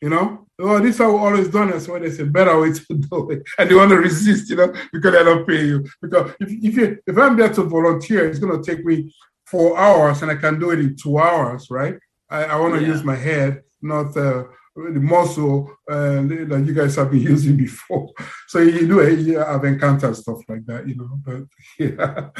you 0.00 0.08
know. 0.08 0.46
Oh, 0.60 0.80
this 0.80 0.96
is 0.96 0.98
how 0.98 1.12
we 1.12 1.18
always 1.18 1.48
done 1.48 1.68
it. 1.68 1.80
So 1.80 1.96
they 1.98 2.10
say 2.10 2.24
better 2.24 2.58
way 2.60 2.72
to 2.72 2.94
do 2.94 3.30
it, 3.30 3.42
and 3.58 3.70
they 3.70 3.74
want 3.74 3.90
to 3.90 3.98
resist, 3.98 4.50
you 4.50 4.56
know, 4.56 4.72
because 4.92 5.12
they're 5.12 5.24
not 5.24 5.46
paying 5.46 5.66
you. 5.66 5.86
Because 6.00 6.32
if 6.40 6.50
if 6.50 6.76
you 6.76 6.98
if 7.06 7.18
I'm 7.18 7.36
there 7.36 7.52
to 7.52 7.62
volunteer, 7.64 8.28
it's 8.28 8.38
going 8.38 8.60
to 8.60 8.70
take 8.70 8.84
me 8.84 9.12
four 9.50 9.78
hours 9.78 10.22
and 10.22 10.30
I 10.30 10.36
can 10.36 10.58
do 10.58 10.70
it 10.70 10.80
in 10.80 10.96
two 10.96 11.18
hours, 11.18 11.68
right? 11.70 11.96
I, 12.30 12.44
I 12.44 12.56
want 12.56 12.74
to 12.74 12.80
yeah. 12.80 12.88
use 12.88 13.02
my 13.04 13.16
head, 13.16 13.62
not 13.80 14.16
uh, 14.16 14.44
the 14.76 15.00
muscle 15.00 15.70
uh, 15.90 16.22
that 16.22 16.64
you 16.66 16.74
guys 16.74 16.96
have 16.96 17.10
been 17.10 17.20
using 17.34 17.56
before. 17.56 18.10
So 18.46 18.60
you 18.60 18.86
do 18.86 19.00
it. 19.00 19.18
Yeah, 19.20 19.44
I've 19.52 19.64
encountered 19.64 20.16
stuff 20.16 20.38
like 20.48 20.64
that, 20.66 20.86
you 20.86 20.96
know. 20.96 21.10
But 21.24 21.44
yeah, 21.78 22.30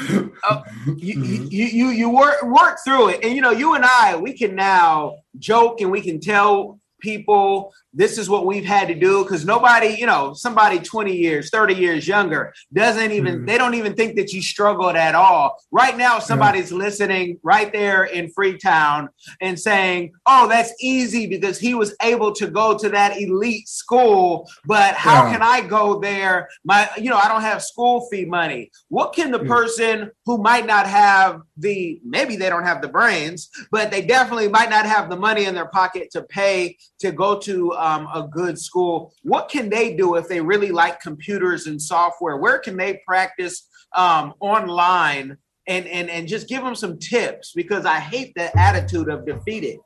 oh, 0.49 0.63
you, 0.97 1.21
you 1.21 1.65
you 1.65 1.87
you 1.89 2.09
work 2.09 2.41
work 2.43 2.77
through 2.83 3.09
it, 3.09 3.23
and 3.23 3.35
you 3.35 3.41
know, 3.41 3.51
you 3.51 3.75
and 3.75 3.85
I, 3.85 4.15
we 4.15 4.33
can 4.33 4.55
now 4.55 5.17
joke 5.37 5.81
and 5.81 5.91
we 5.91 6.01
can 6.01 6.19
tell 6.19 6.79
people 6.99 7.73
this 7.93 8.17
is 8.17 8.29
what 8.29 8.45
we've 8.45 8.65
had 8.65 8.87
to 8.87 8.95
do 8.95 9.23
because 9.23 9.45
nobody 9.45 9.95
you 9.99 10.05
know 10.05 10.33
somebody 10.33 10.79
20 10.79 11.15
years 11.15 11.49
30 11.49 11.73
years 11.73 12.07
younger 12.07 12.53
doesn't 12.73 13.11
even 13.11 13.39
mm. 13.39 13.47
they 13.47 13.57
don't 13.57 13.73
even 13.73 13.93
think 13.93 14.15
that 14.15 14.31
you 14.31 14.41
struggled 14.41 14.95
at 14.95 15.15
all 15.15 15.57
right 15.71 15.97
now 15.97 16.19
somebody's 16.19 16.71
yeah. 16.71 16.77
listening 16.77 17.39
right 17.43 17.71
there 17.73 18.05
in 18.05 18.29
freetown 18.29 19.09
and 19.41 19.59
saying 19.59 20.11
oh 20.27 20.47
that's 20.47 20.73
easy 20.79 21.25
because 21.27 21.57
he 21.57 21.73
was 21.73 21.95
able 22.01 22.31
to 22.31 22.47
go 22.47 22.77
to 22.77 22.89
that 22.89 23.19
elite 23.19 23.67
school 23.67 24.47
but 24.65 24.93
how 24.93 25.25
yeah. 25.25 25.31
can 25.31 25.41
i 25.41 25.61
go 25.61 25.99
there 25.99 26.47
my 26.63 26.89
you 26.97 27.09
know 27.09 27.17
i 27.17 27.27
don't 27.27 27.41
have 27.41 27.63
school 27.63 28.07
fee 28.11 28.25
money 28.25 28.69
what 28.89 29.13
can 29.13 29.31
the 29.31 29.41
yeah. 29.41 29.47
person 29.47 30.11
who 30.25 30.37
might 30.37 30.65
not 30.65 30.85
have 30.85 31.41
the 31.57 31.99
maybe 32.05 32.35
they 32.35 32.49
don't 32.49 32.65
have 32.65 32.81
the 32.81 32.87
brains 32.87 33.49
but 33.71 33.89
they 33.89 34.01
definitely 34.01 34.47
might 34.47 34.69
not 34.69 34.85
have 34.85 35.09
the 35.09 35.15
money 35.15 35.45
in 35.45 35.55
their 35.55 35.67
pocket 35.67 36.09
to 36.11 36.21
pay 36.23 36.77
to 36.99 37.11
go 37.11 37.39
to 37.39 37.73
um, 37.73 38.07
a 38.13 38.27
good 38.27 38.59
school, 38.59 39.13
what 39.23 39.49
can 39.49 39.69
they 39.69 39.95
do 39.95 40.15
if 40.15 40.27
they 40.27 40.41
really 40.41 40.71
like 40.71 40.99
computers 40.99 41.67
and 41.67 41.81
software? 41.81 42.37
Where 42.37 42.59
can 42.59 42.77
they 42.77 43.01
practice 43.07 43.67
um, 43.95 44.33
online 44.39 45.37
and, 45.67 45.87
and, 45.87 46.09
and 46.09 46.27
just 46.27 46.47
give 46.47 46.63
them 46.63 46.75
some 46.75 46.99
tips? 46.99 47.53
Because 47.53 47.85
I 47.85 47.99
hate 47.99 48.33
the 48.35 48.57
attitude 48.57 49.09
of 49.09 49.25
defeated. 49.25 49.79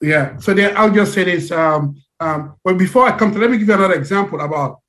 Yeah. 0.00 0.36
So 0.38 0.54
then 0.54 0.76
I'll 0.76 0.92
just 0.92 1.14
say 1.14 1.24
this. 1.24 1.50
Um, 1.50 2.02
um, 2.20 2.54
but 2.64 2.78
before 2.78 3.06
I 3.06 3.16
come 3.16 3.32
to, 3.32 3.38
let 3.38 3.50
me 3.50 3.58
give 3.58 3.68
you 3.68 3.74
another 3.74 3.94
example 3.94 4.40
about 4.40 4.80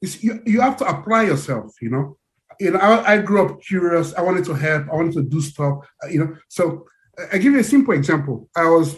you, 0.00 0.42
you 0.44 0.60
have 0.60 0.76
to 0.78 0.86
apply 0.86 1.24
yourself, 1.24 1.74
you 1.80 1.90
know. 1.90 2.16
You 2.60 2.70
know, 2.72 2.78
I, 2.78 3.14
I 3.14 3.18
grew 3.18 3.44
up 3.44 3.60
curious. 3.62 4.14
I 4.14 4.22
wanted 4.22 4.44
to 4.44 4.54
help. 4.54 4.88
I 4.88 4.94
wanted 4.94 5.14
to 5.14 5.22
do 5.22 5.40
stuff, 5.40 5.78
uh, 6.02 6.08
you 6.08 6.20
know. 6.20 6.36
So 6.48 6.86
I 7.32 7.38
give 7.38 7.52
you 7.52 7.60
a 7.60 7.64
simple 7.64 7.94
example. 7.94 8.48
I 8.56 8.68
was 8.68 8.96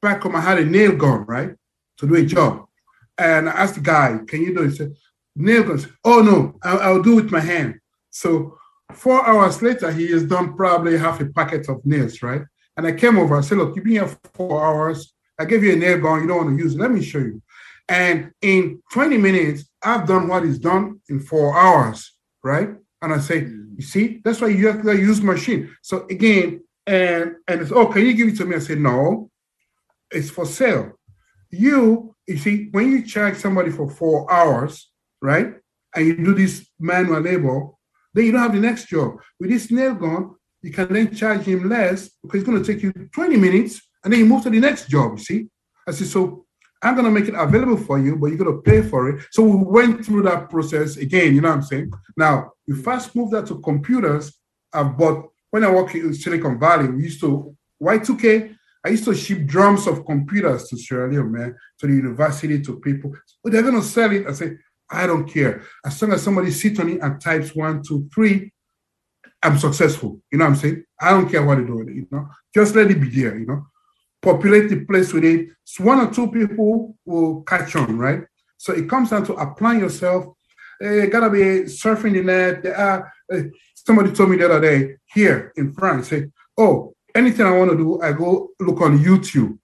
back 0.00 0.22
home. 0.22 0.36
I 0.36 0.40
had 0.40 0.58
a 0.58 0.64
nail 0.64 0.94
gun, 0.96 1.24
right, 1.26 1.54
to 1.98 2.06
do 2.06 2.14
a 2.14 2.24
job, 2.24 2.66
and 3.18 3.48
I 3.48 3.52
asked 3.52 3.76
the 3.76 3.80
guy, 3.80 4.18
"Can 4.26 4.42
you 4.42 4.54
do 4.54 4.62
it?" 4.62 4.70
He 4.70 4.76
said, 4.76 4.94
"Nail 5.36 5.64
guns." 5.64 5.86
Oh 6.04 6.20
no, 6.20 6.58
I'll, 6.62 6.80
I'll 6.80 7.02
do 7.02 7.18
it 7.18 7.24
with 7.24 7.32
my 7.32 7.40
hand. 7.40 7.80
So 8.10 8.58
four 8.92 9.26
hours 9.26 9.62
later, 9.62 9.90
he 9.92 10.10
has 10.12 10.24
done 10.24 10.54
probably 10.54 10.96
half 10.96 11.20
a 11.20 11.26
packet 11.26 11.68
of 11.68 11.84
nails, 11.84 12.22
right? 12.22 12.42
And 12.76 12.86
I 12.86 12.92
came 12.92 13.18
over. 13.18 13.36
I 13.36 13.40
said, 13.40 13.58
"Look, 13.58 13.76
you've 13.76 13.84
been 13.84 13.94
here 13.94 14.08
for 14.08 14.18
four 14.34 14.64
hours. 14.64 15.14
I 15.38 15.44
gave 15.44 15.64
you 15.64 15.72
a 15.72 15.76
nail 15.76 16.00
gun. 16.00 16.22
You 16.22 16.28
don't 16.28 16.44
want 16.44 16.56
to 16.56 16.62
use 16.62 16.74
it. 16.74 16.80
Let 16.80 16.90
me 16.90 17.02
show 17.02 17.18
you." 17.18 17.42
And 17.88 18.32
in 18.40 18.82
20 18.92 19.18
minutes, 19.18 19.64
I've 19.82 20.06
done 20.06 20.28
what 20.28 20.44
is 20.44 20.58
done 20.58 21.00
in 21.08 21.20
four 21.20 21.56
hours, 21.56 22.12
right? 22.42 22.70
And 23.02 23.12
I 23.12 23.18
say, 23.18 23.42
mm-hmm. 23.42 23.74
you 23.76 23.82
see, 23.82 24.20
that's 24.24 24.40
why 24.40 24.48
you 24.48 24.66
have 24.68 24.82
to 24.82 24.96
use 24.96 25.20
machine. 25.20 25.74
So 25.82 26.06
again, 26.08 26.62
and 26.86 27.36
and 27.48 27.60
it's 27.60 27.72
oh, 27.72 27.86
can 27.86 28.04
you 28.04 28.14
give 28.14 28.28
it 28.28 28.36
to 28.38 28.46
me? 28.46 28.56
I 28.56 28.58
said, 28.58 28.78
no, 28.78 29.30
it's 30.14 30.30
for 30.30 30.46
sale. 30.46 30.92
You, 31.50 32.14
you 32.26 32.38
see, 32.38 32.68
when 32.70 32.90
you 32.90 33.06
charge 33.06 33.36
somebody 33.36 33.70
for 33.70 33.88
four 33.88 34.30
hours, 34.32 34.90
right? 35.20 35.54
And 35.94 36.06
you 36.06 36.16
do 36.16 36.34
this 36.34 36.68
manual 36.78 37.20
labor, 37.20 37.68
then 38.12 38.24
you 38.24 38.32
don't 38.32 38.42
have 38.42 38.54
the 38.54 38.60
next 38.60 38.88
job. 38.88 39.16
With 39.38 39.50
this 39.50 39.70
nail 39.70 39.94
gun, 39.94 40.34
you 40.62 40.72
can 40.72 40.92
then 40.92 41.14
charge 41.14 41.42
him 41.42 41.68
less 41.68 42.10
because 42.22 42.40
it's 42.40 42.48
going 42.48 42.62
to 42.62 42.72
take 42.72 42.82
you 42.82 42.92
20 42.92 43.36
minutes 43.36 43.82
and 44.02 44.12
then 44.12 44.20
you 44.20 44.26
move 44.26 44.42
to 44.44 44.50
the 44.50 44.60
next 44.60 44.88
job, 44.88 45.18
you 45.18 45.24
see? 45.24 45.48
I 45.86 45.92
said, 45.92 46.06
so 46.06 46.46
I'm 46.82 46.94
going 46.94 47.06
to 47.06 47.10
make 47.10 47.28
it 47.28 47.34
available 47.34 47.76
for 47.76 47.98
you, 47.98 48.16
but 48.16 48.26
you're 48.26 48.38
going 48.38 48.54
to 48.54 48.62
pay 48.62 48.82
for 48.82 49.08
it. 49.08 49.24
So 49.30 49.42
we 49.42 49.64
went 49.64 50.04
through 50.04 50.22
that 50.22 50.50
process 50.50 50.96
again, 50.96 51.34
you 51.34 51.40
know 51.40 51.48
what 51.48 51.56
I'm 51.56 51.62
saying? 51.62 51.92
Now, 52.16 52.52
we 52.66 52.74
first 52.74 53.14
moved 53.14 53.32
that 53.32 53.46
to 53.46 53.60
computers. 53.60 54.32
I've 54.72 54.96
bought, 54.96 55.30
when 55.50 55.64
I 55.64 55.70
work 55.70 55.94
in 55.94 56.14
Silicon 56.14 56.58
Valley, 56.58 56.88
we 56.88 57.04
used 57.04 57.20
to, 57.20 57.56
Y2K, 57.82 58.53
I 58.84 58.90
used 58.90 59.04
to 59.04 59.14
ship 59.14 59.46
drums 59.46 59.86
of 59.86 60.04
computers 60.04 60.68
to 60.68 60.76
Sierra 60.76 61.10
Leone, 61.10 61.32
man, 61.32 61.56
to 61.78 61.86
the 61.86 61.94
university, 61.94 62.60
to 62.62 62.80
people. 62.80 63.14
But 63.42 63.52
they're 63.52 63.62
to 63.62 63.82
sell 63.82 64.12
it. 64.12 64.26
I 64.26 64.32
say, 64.32 64.56
I 64.90 65.06
don't 65.06 65.26
care. 65.26 65.62
As 65.84 66.00
long 66.02 66.12
as 66.12 66.22
somebody 66.22 66.50
sits 66.50 66.78
on 66.78 66.90
it 66.90 67.00
and 67.00 67.20
types 67.20 67.54
one, 67.54 67.82
two, 67.82 68.08
three, 68.14 68.52
I'm 69.42 69.58
successful. 69.58 70.20
You 70.30 70.38
know 70.38 70.44
what 70.44 70.50
I'm 70.52 70.56
saying? 70.56 70.84
I 71.00 71.10
don't 71.10 71.28
care 71.28 71.44
what 71.44 71.56
they 71.56 71.64
do 71.64 71.84
you 71.92 72.06
know? 72.10 72.28
Just 72.54 72.74
let 72.74 72.90
it 72.90 73.00
be 73.00 73.08
there, 73.08 73.38
you 73.38 73.46
know? 73.46 73.66
populate 74.24 74.70
the 74.70 74.84
place 74.86 75.12
with 75.12 75.24
it. 75.24 75.50
So 75.64 75.84
one 75.84 76.00
or 76.00 76.10
two 76.10 76.30
people 76.30 76.96
will 77.04 77.42
catch 77.42 77.76
on, 77.76 77.98
right? 77.98 78.22
So 78.56 78.72
it 78.72 78.88
comes 78.88 79.10
down 79.10 79.26
to 79.26 79.34
applying 79.34 79.80
yourself. 79.80 80.34
You 80.80 81.06
gotta 81.08 81.30
be 81.30 81.68
surfing 81.68 82.14
the 82.14 82.22
net. 82.22 82.62
There 82.62 82.76
are, 82.76 83.12
uh, 83.32 83.42
somebody 83.74 84.10
told 84.12 84.30
me 84.30 84.38
the 84.38 84.46
other 84.46 84.60
day 84.60 84.96
here 85.12 85.52
in 85.56 85.72
France, 85.74 86.08
say, 86.08 86.30
oh, 86.56 86.93
anything 87.14 87.46
I 87.46 87.56
want 87.56 87.70
to 87.70 87.76
do, 87.76 88.00
I 88.00 88.12
go 88.12 88.50
look 88.60 88.80
on 88.80 88.98
YouTube. 88.98 89.58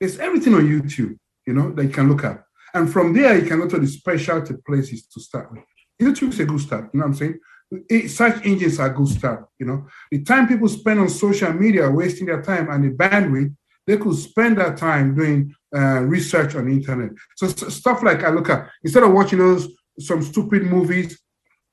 There's 0.00 0.18
everything 0.18 0.54
on 0.54 0.66
YouTube, 0.66 1.16
you 1.46 1.54
know, 1.54 1.72
that 1.72 1.84
you 1.84 1.90
can 1.90 2.08
look 2.08 2.24
at. 2.24 2.42
And 2.74 2.90
from 2.90 3.12
there, 3.12 3.38
you 3.38 3.46
can 3.46 3.60
go 3.60 3.68
to 3.68 3.78
the 3.78 3.86
specialty 3.86 4.54
places 4.66 5.06
to 5.08 5.20
start 5.20 5.52
with. 5.52 5.62
YouTube 6.00 6.30
is 6.30 6.40
a 6.40 6.44
good 6.44 6.60
start, 6.60 6.90
you 6.92 7.00
know 7.00 7.06
what 7.06 7.12
I'm 7.12 7.14
saying? 7.14 8.08
Search 8.08 8.44
engines 8.44 8.78
are 8.80 8.88
a 8.88 8.94
good 8.94 9.08
start, 9.08 9.46
you 9.58 9.66
know. 9.66 9.86
The 10.10 10.22
time 10.22 10.48
people 10.48 10.68
spend 10.68 11.00
on 11.00 11.08
social 11.08 11.52
media, 11.52 11.90
wasting 11.90 12.26
their 12.26 12.42
time 12.42 12.68
and 12.70 12.84
the 12.84 12.90
bandwidth, 12.90 13.54
they 13.86 13.96
could 13.96 14.16
spend 14.16 14.58
that 14.58 14.76
time 14.76 15.14
doing 15.14 15.54
uh, 15.74 16.00
research 16.00 16.54
on 16.54 16.66
the 16.66 16.72
internet. 16.72 17.10
So, 17.36 17.48
so, 17.48 17.68
stuff 17.68 18.02
like 18.02 18.22
I 18.24 18.30
look 18.30 18.48
at 18.50 18.68
instead 18.82 19.02
of 19.02 19.12
watching 19.12 19.38
those 19.38 19.68
some 19.98 20.22
stupid 20.22 20.64
movies, 20.64 21.20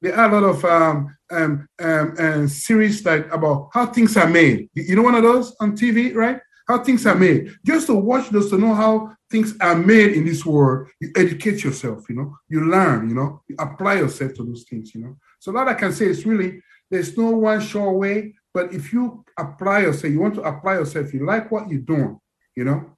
there 0.02 0.16
are 0.16 0.30
a 0.30 0.40
lot 0.40 0.50
of 0.50 0.66
um, 0.66 1.18
um, 1.32 1.68
um, 1.80 2.16
uh, 2.18 2.48
series 2.48 3.06
like 3.06 3.32
about 3.34 3.70
how 3.74 3.86
things 3.88 4.16
are 4.18 4.30
made. 4.30 4.70
You 4.74 4.96
know, 4.96 5.04
one 5.04 5.16
of 5.16 5.24
those 5.24 5.56
on 5.60 5.76
TV, 5.76 6.14
right? 6.16 6.40
How 6.68 6.84
things 6.84 7.06
are 7.06 7.16
made. 7.16 7.56
Just 7.66 7.88
to 7.88 7.96
watch 7.96 8.30
those 8.30 8.50
to 8.52 8.58
know 8.58 8.74
how 8.74 9.16
things 9.30 9.56
are 9.60 9.76
made 9.76 10.14
in 10.14 10.26
this 10.26 10.46
world, 10.46 10.88
you 11.00 11.12
educate 11.16 11.64
yourself. 11.64 12.10
You 12.10 12.16
know, 12.16 12.38
you 12.48 12.70
learn. 12.70 13.10
You 13.10 13.16
know, 13.16 13.42
you 13.48 13.56
apply 13.60 13.96
yourself 13.96 14.34
to 14.36 14.44
those 14.44 14.64
things. 14.64 14.94
You 14.96 15.02
know, 15.02 15.18
so 15.40 15.52
that 15.52 15.68
I 15.68 15.74
can 15.74 15.92
say 15.92 16.06
is 16.06 16.26
really 16.26 16.62
there's 16.90 17.18
no 17.18 17.30
one 17.32 17.62
sure 17.62 17.92
way 17.92 18.34
but 18.54 18.74
if 18.74 18.92
you 18.92 19.24
apply 19.38 19.82
yourself, 19.82 20.12
you 20.12 20.20
want 20.20 20.36
to 20.36 20.42
apply 20.42 20.76
yourself, 20.76 21.14
you 21.14 21.26
like 21.26 21.52
what 21.52 21.70
you're 21.70 21.82
doing, 21.82 22.20
you 22.56 22.64
know, 22.64 22.98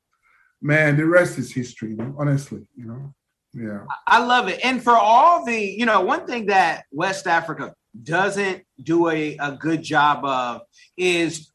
man, 0.62 0.98
the 0.98 1.06
rest 1.06 1.38
is 1.38 1.52
history, 1.52 1.90
you 1.90 1.98
know, 1.98 2.16
honestly, 2.18 2.66
you 2.76 2.86
know. 2.86 3.14
Yeah. 3.54 3.86
I 4.08 4.24
love 4.24 4.48
it. 4.48 4.60
And 4.64 4.82
for 4.82 4.96
all 4.96 5.46
the, 5.46 5.60
you 5.60 5.86
know, 5.86 6.02
one 6.02 6.26
thing 6.26 6.46
that 6.48 6.86
West 6.92 7.28
Africa 7.28 7.74
doesn't 8.04 8.64
do 8.82 9.10
a, 9.10 9.38
a 9.38 9.52
good 9.54 9.84
job 9.84 10.24
of 10.24 10.62
is 10.98 11.52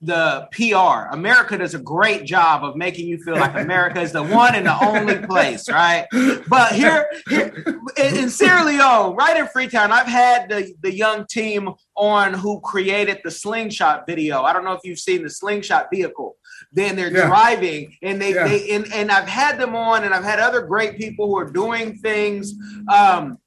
the 0.00 0.48
PR. 0.52 1.12
America 1.12 1.58
does 1.58 1.74
a 1.74 1.78
great 1.78 2.24
job 2.24 2.62
of 2.62 2.76
making 2.76 3.08
you 3.08 3.18
feel 3.18 3.34
like 3.34 3.56
America 3.56 4.00
is 4.00 4.12
the 4.12 4.22
one 4.22 4.54
and 4.54 4.66
the 4.66 4.84
only 4.84 5.18
place, 5.26 5.68
right? 5.68 6.06
But 6.46 6.72
here, 6.72 7.10
here 7.28 7.80
in, 7.96 8.16
in, 8.16 8.30
Sierra 8.30 8.64
Leone, 8.64 9.16
right 9.16 9.36
in 9.36 9.48
Freetown, 9.48 9.90
I've 9.90 10.06
had 10.06 10.48
the, 10.48 10.72
the 10.82 10.94
young 10.94 11.26
team 11.26 11.70
on 11.96 12.32
who 12.32 12.60
created 12.60 13.18
the 13.24 13.30
slingshot 13.30 14.06
video. 14.06 14.42
I 14.42 14.52
don't 14.52 14.64
know 14.64 14.72
if 14.72 14.82
you've 14.84 15.00
seen 15.00 15.24
the 15.24 15.30
slingshot 15.30 15.88
vehicle. 15.92 16.36
Then 16.72 16.96
they're 16.96 17.10
yeah. 17.10 17.26
driving 17.26 17.96
and 18.02 18.20
they, 18.20 18.34
yeah. 18.34 18.46
they 18.46 18.70
and, 18.72 18.92
and 18.92 19.10
I've 19.10 19.28
had 19.28 19.58
them 19.58 19.74
on 19.74 20.04
and 20.04 20.12
I've 20.12 20.24
had 20.24 20.38
other 20.38 20.62
great 20.62 20.98
people 20.98 21.26
who 21.26 21.38
are 21.38 21.50
doing 21.50 21.96
things. 21.96 22.54
Um, 22.92 23.38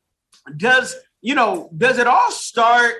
does 0.57 0.95
you 1.21 1.35
know, 1.35 1.69
does 1.77 1.99
it 1.99 2.07
all 2.07 2.31
start 2.31 2.95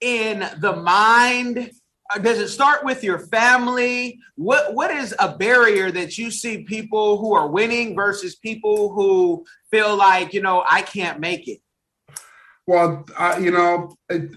in 0.00 0.46
the 0.60 0.76
mind? 0.76 1.70
Uh, 2.12 2.18
does 2.18 2.38
it 2.38 2.48
start 2.48 2.84
with 2.84 3.02
your 3.02 3.18
family? 3.18 4.18
What 4.36 4.74
what 4.74 4.90
is 4.90 5.14
a 5.18 5.36
barrier 5.36 5.90
that 5.90 6.18
you 6.18 6.30
see 6.30 6.64
people 6.64 7.18
who 7.18 7.34
are 7.34 7.48
winning 7.48 7.94
versus 7.96 8.36
people 8.36 8.92
who 8.92 9.44
feel 9.70 9.96
like 9.96 10.34
you 10.34 10.42
know 10.42 10.62
I 10.68 10.82
can't 10.82 11.18
make 11.18 11.48
it? 11.48 11.60
Well, 12.66 13.04
uh, 13.16 13.38
you 13.40 13.50
know, 13.50 13.94
it, 14.08 14.30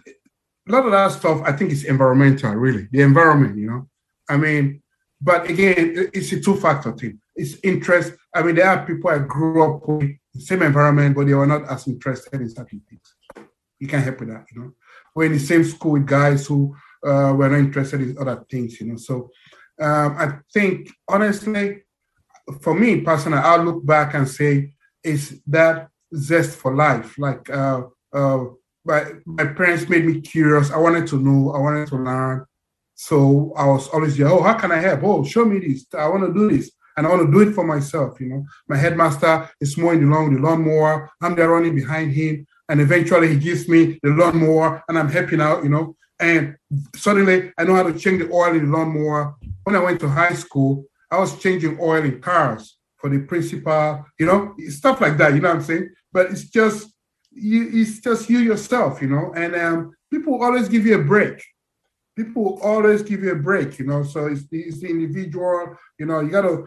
a 0.67 0.71
lot 0.71 0.85
of 0.85 0.91
that 0.91 1.11
stuff 1.11 1.41
I 1.43 1.51
think 1.51 1.71
is 1.71 1.83
environmental. 1.83 2.53
Really, 2.53 2.87
the 2.91 3.01
environment. 3.01 3.57
You 3.57 3.67
know, 3.67 3.89
I 4.29 4.37
mean, 4.37 4.81
but 5.25 5.49
again, 5.49 6.09
it's 6.13 6.31
a 6.33 6.39
two 6.39 6.55
factor 6.55 6.91
thing. 6.91 7.19
It's 7.35 7.57
interest. 7.63 8.13
I 8.31 8.43
mean, 8.43 8.55
there 8.55 8.69
are 8.69 8.85
people 8.85 9.09
I 9.09 9.17
grew 9.17 9.63
up 9.63 9.89
with 9.89 10.11
the 10.31 10.39
same 10.39 10.61
environment, 10.61 11.15
but 11.15 11.25
they 11.25 11.33
were 11.33 11.47
not 11.47 11.67
as 11.67 11.87
interested 11.87 12.39
in 12.41 12.49
certain 12.49 12.81
things. 12.87 13.15
You 13.79 13.87
can't 13.87 14.03
help 14.03 14.19
with 14.19 14.29
that. 14.29 14.45
You 14.51 14.61
know, 14.61 14.71
we're 15.15 15.25
in 15.25 15.33
the 15.33 15.39
same 15.39 15.63
school 15.63 15.93
with 15.93 16.05
guys 16.05 16.45
who 16.45 16.75
uh, 17.03 17.33
we're 17.35 17.49
not 17.49 17.57
interested 17.57 18.01
in 18.01 18.15
other 18.19 18.45
things, 18.51 18.79
you 18.79 18.85
know. 18.85 18.97
So 18.97 19.31
um, 19.81 20.15
I 20.15 20.39
think 20.53 20.91
honestly, 21.07 21.81
for 22.61 22.75
me 22.75 23.01
personally, 23.01 23.39
I'll 23.39 23.63
look 23.63 23.83
back 23.83 24.13
and 24.13 24.29
say 24.29 24.73
it's 25.03 25.33
that 25.47 25.89
zest 26.15 26.55
for 26.55 26.75
life. 26.75 27.17
Like 27.17 27.49
uh, 27.49 27.81
uh, 28.13 28.43
my 28.85 29.13
my 29.25 29.45
parents 29.45 29.89
made 29.89 30.05
me 30.05 30.21
curious. 30.21 30.69
I 30.69 30.77
wanted 30.77 31.07
to 31.07 31.19
know. 31.19 31.51
I 31.51 31.57
wanted 31.57 31.87
to 31.87 31.95
learn. 31.95 32.45
So 32.95 33.53
I 33.57 33.65
was 33.67 33.87
always. 33.89 34.19
Oh, 34.21 34.41
how 34.41 34.53
can 34.55 34.71
I 34.71 34.77
help? 34.77 35.01
Oh, 35.03 35.23
show 35.23 35.45
me 35.45 35.59
this. 35.59 35.85
I 35.93 36.07
want 36.07 36.25
to 36.25 36.33
do 36.33 36.49
this, 36.49 36.71
and 36.95 37.05
I 37.05 37.09
want 37.09 37.25
to 37.25 37.31
do 37.31 37.47
it 37.47 37.53
for 37.53 37.65
myself. 37.65 38.19
You 38.19 38.29
know, 38.29 38.45
my 38.67 38.77
headmaster 38.77 39.49
is 39.59 39.77
mowing 39.77 40.01
the 40.01 40.15
lawn, 40.15 40.33
the 40.33 40.39
lawnmower. 40.39 41.11
I'm 41.21 41.35
there 41.35 41.49
running 41.49 41.75
behind 41.75 42.13
him, 42.13 42.47
and 42.69 42.79
eventually 42.79 43.27
he 43.27 43.37
gives 43.37 43.67
me 43.67 43.99
the 44.01 44.09
lawnmower, 44.09 44.83
and 44.87 44.97
I'm 44.97 45.09
helping 45.09 45.41
out. 45.41 45.63
You 45.63 45.69
know, 45.69 45.95
and 46.19 46.55
suddenly 46.95 47.51
I 47.57 47.65
know 47.65 47.75
how 47.75 47.83
to 47.83 47.99
change 47.99 48.23
the 48.23 48.31
oil 48.31 48.55
in 48.55 48.71
the 48.71 48.77
lawnmower. 48.77 49.35
When 49.63 49.75
I 49.75 49.79
went 49.79 49.99
to 49.99 50.09
high 50.09 50.33
school, 50.33 50.85
I 51.11 51.19
was 51.19 51.37
changing 51.39 51.77
oil 51.79 52.03
in 52.03 52.21
cars 52.21 52.77
for 52.97 53.09
the 53.09 53.19
principal, 53.19 54.05
you 54.17 54.25
know, 54.25 54.55
stuff 54.69 55.01
like 55.01 55.17
that. 55.17 55.33
You 55.35 55.41
know 55.41 55.49
what 55.49 55.57
I'm 55.57 55.63
saying? 55.63 55.89
But 56.13 56.31
it's 56.31 56.45
just 56.45 56.91
you, 57.31 57.69
it's 57.73 57.99
just 57.99 58.29
you 58.29 58.39
yourself, 58.39 59.01
you 59.01 59.09
know. 59.09 59.33
And 59.35 59.55
um, 59.55 59.91
people 60.09 60.41
always 60.41 60.69
give 60.69 60.85
you 60.85 60.95
a 60.95 61.03
break. 61.03 61.43
People 62.15 62.59
always 62.61 63.01
give 63.01 63.23
you 63.23 63.31
a 63.31 63.35
break, 63.35 63.77
you 63.79 63.85
know. 63.85 64.03
So 64.03 64.27
it's, 64.27 64.43
it's 64.51 64.79
the 64.79 64.89
individual, 64.89 65.75
you 65.99 66.05
know. 66.05 66.21
You 66.21 66.29
gotta. 66.29 66.63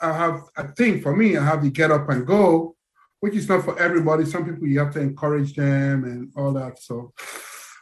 I 0.00 0.12
have. 0.12 0.42
I 0.56 0.64
think 0.64 1.02
for 1.02 1.14
me, 1.14 1.36
I 1.36 1.44
have 1.44 1.62
to 1.62 1.70
get 1.70 1.90
up 1.90 2.08
and 2.08 2.26
go, 2.26 2.76
which 3.20 3.34
is 3.34 3.48
not 3.48 3.64
for 3.64 3.78
everybody. 3.78 4.24
Some 4.24 4.44
people 4.44 4.68
you 4.68 4.78
have 4.78 4.92
to 4.94 5.00
encourage 5.00 5.54
them 5.54 6.04
and 6.04 6.32
all 6.36 6.52
that. 6.52 6.80
So 6.80 7.12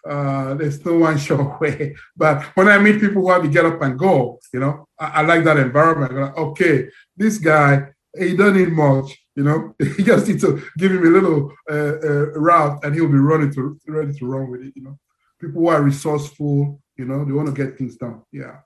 uh, 0.08 0.54
there's 0.54 0.84
no 0.84 0.98
one 0.98 1.18
sure 1.26 1.58
way. 1.60 1.94
But 2.16 2.42
when 2.56 2.68
I 2.68 2.78
meet 2.78 3.00
people 3.00 3.22
who 3.22 3.30
have 3.30 3.42
to 3.42 3.48
get 3.48 3.66
up 3.66 3.82
and 3.82 3.98
go, 3.98 4.38
you 4.52 4.60
know, 4.60 4.86
I, 4.98 5.06
I 5.06 5.22
like 5.22 5.44
that 5.44 5.58
environment. 5.58 6.14
Like, 6.14 6.36
okay, 6.36 6.88
this 7.16 7.38
guy 7.38 7.88
he 8.18 8.36
don't 8.36 8.56
need 8.56 8.72
much. 8.72 9.16
You 9.36 9.44
know, 9.44 9.74
he 9.96 10.02
just 10.02 10.28
need 10.28 10.40
to 10.40 10.62
give 10.76 10.92
him 10.92 11.06
a 11.06 11.10
little 11.10 11.52
uh, 11.70 11.94
uh, 12.02 12.30
route, 12.32 12.84
and 12.84 12.94
he'll 12.94 13.08
be 13.08 13.18
running 13.18 13.52
to 13.54 13.78
ready 13.86 14.12
to 14.14 14.26
run 14.26 14.50
with 14.50 14.62
it. 14.62 14.72
You 14.74 14.82
know, 14.82 14.98
people 15.40 15.62
who 15.62 15.68
are 15.68 15.82
resourceful. 15.82 16.80
You 17.00 17.06
know, 17.06 17.24
they 17.24 17.32
want 17.32 17.48
to 17.48 17.54
get 17.54 17.78
things 17.78 17.96
done. 17.96 18.20
Yeah. 18.30 18.58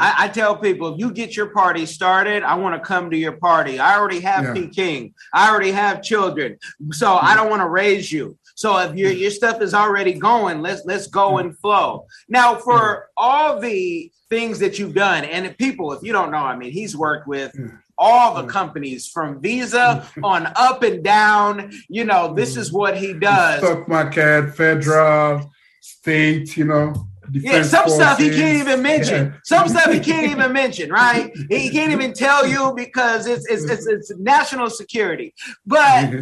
I, 0.00 0.24
I, 0.24 0.28
tell 0.28 0.56
people 0.56 0.94
if 0.94 0.98
you 0.98 1.12
get 1.12 1.36
your 1.36 1.50
party 1.50 1.86
started, 1.86 2.42
I 2.42 2.56
want 2.56 2.74
to 2.74 2.80
come 2.80 3.10
to 3.10 3.16
your 3.16 3.36
party. 3.38 3.78
I 3.78 3.96
already 3.96 4.18
have 4.20 4.44
yeah. 4.44 4.54
Peking. 4.54 5.14
I 5.32 5.48
already 5.48 5.70
have 5.70 6.02
children. 6.02 6.58
So 6.90 7.12
yeah. 7.12 7.20
I 7.22 7.32
mm. 7.32 7.36
don't 7.36 7.50
want 7.50 7.62
to 7.62 7.68
raise 7.68 8.10
you. 8.10 8.36
So 8.56 8.76
if 8.78 8.96
your 8.96 9.12
your 9.12 9.30
stuff 9.30 9.62
is 9.62 9.72
already 9.72 10.14
going, 10.14 10.62
let's 10.62 10.84
let's 10.84 11.06
go 11.06 11.38
and 11.38 11.56
flow. 11.58 12.06
Now 12.28 12.56
for 12.56 13.08
all 13.16 13.60
the 13.60 14.10
things 14.28 14.58
that 14.58 14.80
you've 14.80 14.94
done, 14.94 15.24
and 15.24 15.56
people, 15.56 15.92
if 15.92 16.02
you 16.02 16.12
don't 16.12 16.32
know, 16.32 16.38
I 16.38 16.56
mean, 16.56 16.72
he's 16.72 16.96
worked 16.96 17.28
with 17.28 17.56
all 17.96 18.34
the 18.34 18.48
companies 18.48 19.08
from 19.08 19.40
Visa 19.40 20.08
on 20.24 20.52
up 20.56 20.82
and 20.82 21.04
down. 21.04 21.70
You 21.88 22.04
know, 22.04 22.34
this 22.34 22.54
mm. 22.54 22.58
is 22.58 22.72
what 22.72 22.96
he 22.96 23.12
does. 23.12 23.60
Stock 23.60 23.88
market, 23.88 24.56
federal, 24.56 25.52
state, 25.80 26.56
you 26.56 26.64
know. 26.64 27.09
Yeah, 27.32 27.62
some 27.62 27.84
forces. 27.84 27.96
stuff 27.96 28.18
he 28.18 28.30
can't 28.30 28.58
even 28.58 28.82
mention. 28.82 29.26
Yeah. 29.26 29.38
Some 29.44 29.68
stuff 29.68 29.92
he 29.92 30.00
can't 30.00 30.30
even 30.30 30.52
mention, 30.52 30.90
right? 30.90 31.32
He 31.48 31.70
can't 31.70 31.92
even 31.92 32.12
tell 32.12 32.46
you 32.46 32.72
because 32.76 33.26
it's 33.26 33.46
it's 33.48 33.64
it's, 33.64 33.86
it's 33.86 34.12
national 34.18 34.70
security. 34.70 35.34
But 35.66 36.12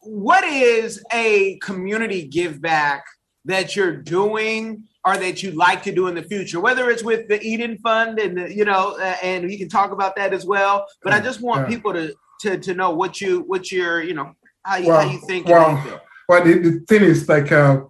what 0.00 0.44
is 0.44 1.02
a 1.12 1.58
community 1.58 2.26
give 2.26 2.60
back 2.60 3.04
that 3.44 3.76
you're 3.76 3.96
doing 3.96 4.84
or 5.04 5.16
that 5.16 5.42
you'd 5.42 5.56
like 5.56 5.82
to 5.82 5.92
do 5.92 6.06
in 6.06 6.14
the 6.14 6.22
future 6.22 6.60
whether 6.60 6.90
it's 6.90 7.02
with 7.02 7.28
the 7.28 7.40
eden 7.42 7.76
fund 7.78 8.18
and 8.18 8.38
the, 8.38 8.54
you 8.54 8.64
know 8.64 8.96
uh, 8.98 9.16
and 9.22 9.44
we 9.44 9.58
can 9.58 9.68
talk 9.68 9.92
about 9.92 10.16
that 10.16 10.32
as 10.32 10.46
well 10.46 10.86
but 11.02 11.12
i 11.12 11.20
just 11.20 11.40
want 11.40 11.68
people 11.68 11.92
to 11.92 12.14
to 12.40 12.58
to 12.58 12.74
know 12.74 12.90
what 12.90 13.20
you 13.20 13.40
what 13.42 13.70
you're 13.70 14.02
you 14.02 14.14
know 14.14 14.34
how 14.62 14.76
you, 14.76 14.88
well, 14.88 15.06
how 15.06 15.12
you 15.12 15.18
think 15.26 15.46
well, 15.46 16.00
well 16.28 16.44
the, 16.44 16.58
the 16.58 16.80
thing 16.88 17.02
is 17.02 17.28
like 17.28 17.52
uh 17.52 17.80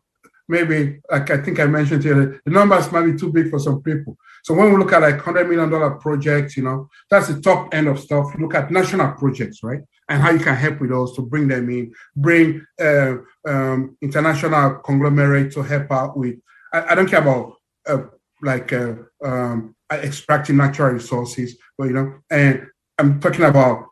maybe 0.48 1.00
like 1.10 1.30
i 1.30 1.38
think 1.38 1.58
i 1.58 1.66
mentioned 1.66 2.02
here 2.02 2.40
the 2.44 2.50
numbers 2.50 2.90
might 2.92 3.04
be 3.04 3.16
too 3.16 3.32
big 3.32 3.50
for 3.50 3.58
some 3.58 3.82
people 3.82 4.16
so 4.44 4.52
when 4.52 4.70
we 4.70 4.78
look 4.78 4.92
at 4.92 5.00
like 5.00 5.16
$100 5.16 5.48
million 5.48 5.98
projects, 5.98 6.54
you 6.58 6.64
know, 6.64 6.90
that's 7.08 7.28
the 7.28 7.40
top 7.40 7.72
end 7.72 7.88
of 7.88 7.98
stuff. 7.98 8.26
Look 8.38 8.54
at 8.54 8.70
national 8.70 9.12
projects, 9.12 9.62
right? 9.62 9.80
And 10.10 10.20
how 10.20 10.32
you 10.32 10.38
can 10.38 10.54
help 10.54 10.82
with 10.82 10.90
those 10.90 11.16
to 11.16 11.22
bring 11.22 11.48
them 11.48 11.70
in, 11.70 11.94
bring 12.14 12.62
uh, 12.78 13.14
um, 13.48 13.96
international 14.02 14.80
conglomerate 14.84 15.50
to 15.52 15.62
help 15.62 15.90
out 15.90 16.18
with, 16.18 16.36
I, 16.74 16.90
I 16.90 16.94
don't 16.94 17.08
care 17.08 17.22
about 17.22 17.54
uh, 17.86 18.02
like 18.42 18.70
uh, 18.74 18.96
um, 19.24 19.74
extracting 19.90 20.58
natural 20.58 20.92
resources, 20.92 21.56
but 21.78 21.84
you 21.84 21.94
know, 21.94 22.14
and 22.30 22.66
I'm 22.98 23.20
talking 23.20 23.46
about 23.46 23.86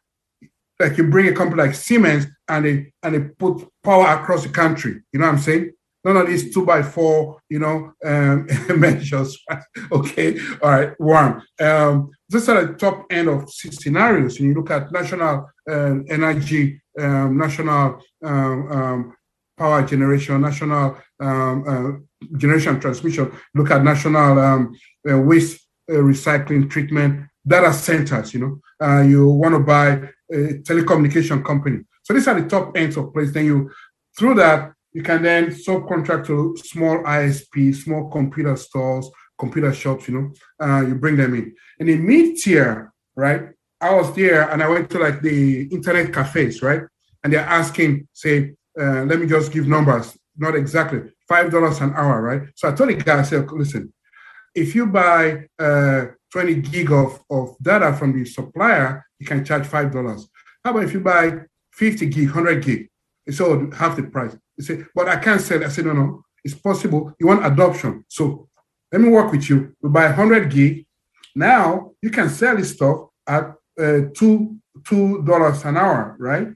like 0.78 0.98
you 0.98 1.04
bring 1.04 1.28
a 1.28 1.32
company 1.32 1.62
like 1.62 1.74
Siemens 1.74 2.26
and 2.48 2.64
they 2.66 2.92
and 3.02 3.14
they 3.14 3.20
put 3.20 3.66
power 3.82 4.06
across 4.08 4.42
the 4.42 4.50
country. 4.50 5.00
You 5.12 5.20
know 5.20 5.26
what 5.26 5.36
I'm 5.36 5.38
saying? 5.38 5.72
None 6.04 6.16
of 6.16 6.26
these 6.26 6.52
two 6.52 6.64
by 6.64 6.82
four, 6.82 7.40
you 7.48 7.58
know, 7.58 7.92
um, 8.04 8.46
measures. 8.76 9.38
okay, 9.92 10.38
all 10.62 10.70
right, 10.70 11.00
one. 11.00 11.42
Um, 11.60 12.10
this 12.28 12.48
are 12.48 12.66
the 12.66 12.74
top 12.74 13.06
end 13.10 13.28
of 13.28 13.50
scenarios. 13.50 14.38
And 14.38 14.48
you 14.48 14.54
look 14.54 14.70
at 14.70 14.90
national 14.92 15.50
uh, 15.68 15.96
energy, 16.08 16.82
um, 16.98 17.36
national 17.38 18.00
um, 18.24 18.72
um, 18.72 19.16
power 19.56 19.82
generation, 19.82 20.40
national 20.40 20.96
um, 21.20 21.64
uh, 21.68 22.36
generation 22.38 22.80
transmission. 22.80 23.32
Look 23.54 23.70
at 23.70 23.84
national 23.84 24.38
uh, 24.38 25.18
waste 25.20 25.66
uh, 25.90 25.94
recycling 25.94 26.70
treatment, 26.70 27.28
data 27.46 27.72
centers. 27.72 28.32
You 28.34 28.40
know, 28.40 28.86
uh, 28.86 29.02
you 29.02 29.28
want 29.28 29.54
to 29.54 29.60
buy 29.60 30.08
a 30.32 30.58
telecommunication 30.62 31.44
company. 31.44 31.80
So 32.02 32.14
these 32.14 32.26
are 32.28 32.40
the 32.40 32.48
top 32.48 32.76
ends 32.76 32.96
of 32.96 33.12
place. 33.12 33.32
Then 33.32 33.46
you 33.46 33.70
through 34.18 34.34
that 34.34 34.72
you 34.92 35.02
can 35.02 35.22
then 35.22 35.46
subcontract 35.46 36.26
to 36.26 36.56
small 36.62 36.98
ISP, 36.98 37.74
small 37.74 38.10
computer 38.10 38.56
stores, 38.56 39.08
computer 39.38 39.72
shops, 39.72 40.08
you 40.08 40.14
know, 40.14 40.32
uh, 40.64 40.80
you 40.86 40.94
bring 40.94 41.16
them 41.16 41.34
in. 41.34 41.54
And 41.80 41.88
in 41.88 42.06
mid 42.06 42.36
tier, 42.36 42.92
right? 43.16 43.48
I 43.80 43.94
was 43.94 44.14
there 44.14 44.48
and 44.50 44.62
I 44.62 44.68
went 44.68 44.90
to 44.90 44.98
like 44.98 45.22
the 45.22 45.62
internet 45.64 46.12
cafes, 46.12 46.62
right? 46.62 46.82
And 47.24 47.32
they're 47.32 47.40
asking, 47.40 48.06
say, 48.12 48.54
uh, 48.80 49.02
let 49.04 49.18
me 49.18 49.26
just 49.26 49.52
give 49.52 49.66
numbers, 49.66 50.16
not 50.36 50.54
exactly, 50.54 51.00
$5 51.30 51.80
an 51.80 51.92
hour, 51.94 52.22
right? 52.22 52.42
So 52.54 52.68
I 52.68 52.72
told 52.72 52.90
the 52.90 52.94
guy, 52.94 53.18
I 53.18 53.22
said, 53.22 53.50
listen, 53.50 53.92
if 54.54 54.74
you 54.74 54.86
buy 54.86 55.46
uh, 55.58 56.06
20 56.30 56.54
gig 56.56 56.92
of, 56.92 57.20
of 57.30 57.56
data 57.60 57.92
from 57.94 58.12
the 58.12 58.24
supplier, 58.24 59.04
you 59.18 59.26
can 59.26 59.44
charge 59.44 59.64
$5. 59.64 60.26
How 60.64 60.70
about 60.70 60.84
if 60.84 60.92
you 60.92 61.00
buy 61.00 61.40
50 61.72 62.06
gig, 62.06 62.26
100 62.26 62.64
gig? 62.64 62.88
It's 63.26 63.40
all 63.40 63.70
half 63.72 63.96
the 63.96 64.04
price. 64.04 64.36
He 64.62 64.66
said, 64.66 64.86
but 64.94 65.08
I 65.08 65.16
can't 65.16 65.40
sell. 65.40 65.64
I 65.64 65.68
said, 65.68 65.86
no, 65.86 65.92
no, 65.92 66.22
it's 66.44 66.54
possible. 66.54 67.12
You 67.18 67.26
want 67.26 67.44
adoption. 67.44 68.04
So 68.08 68.48
let 68.92 69.00
me 69.00 69.08
work 69.08 69.32
with 69.32 69.48
you. 69.50 69.74
We 69.82 69.90
buy 69.90 70.06
100 70.06 70.50
gig. 70.50 70.86
Now 71.34 71.92
you 72.00 72.10
can 72.10 72.28
sell 72.28 72.56
this 72.56 72.74
stuff 72.74 73.08
at 73.26 73.54
uh, 73.80 74.00
two 74.14 74.56
two 74.84 75.22
dollars 75.22 75.64
an 75.64 75.76
hour, 75.76 76.16
right? 76.18 76.48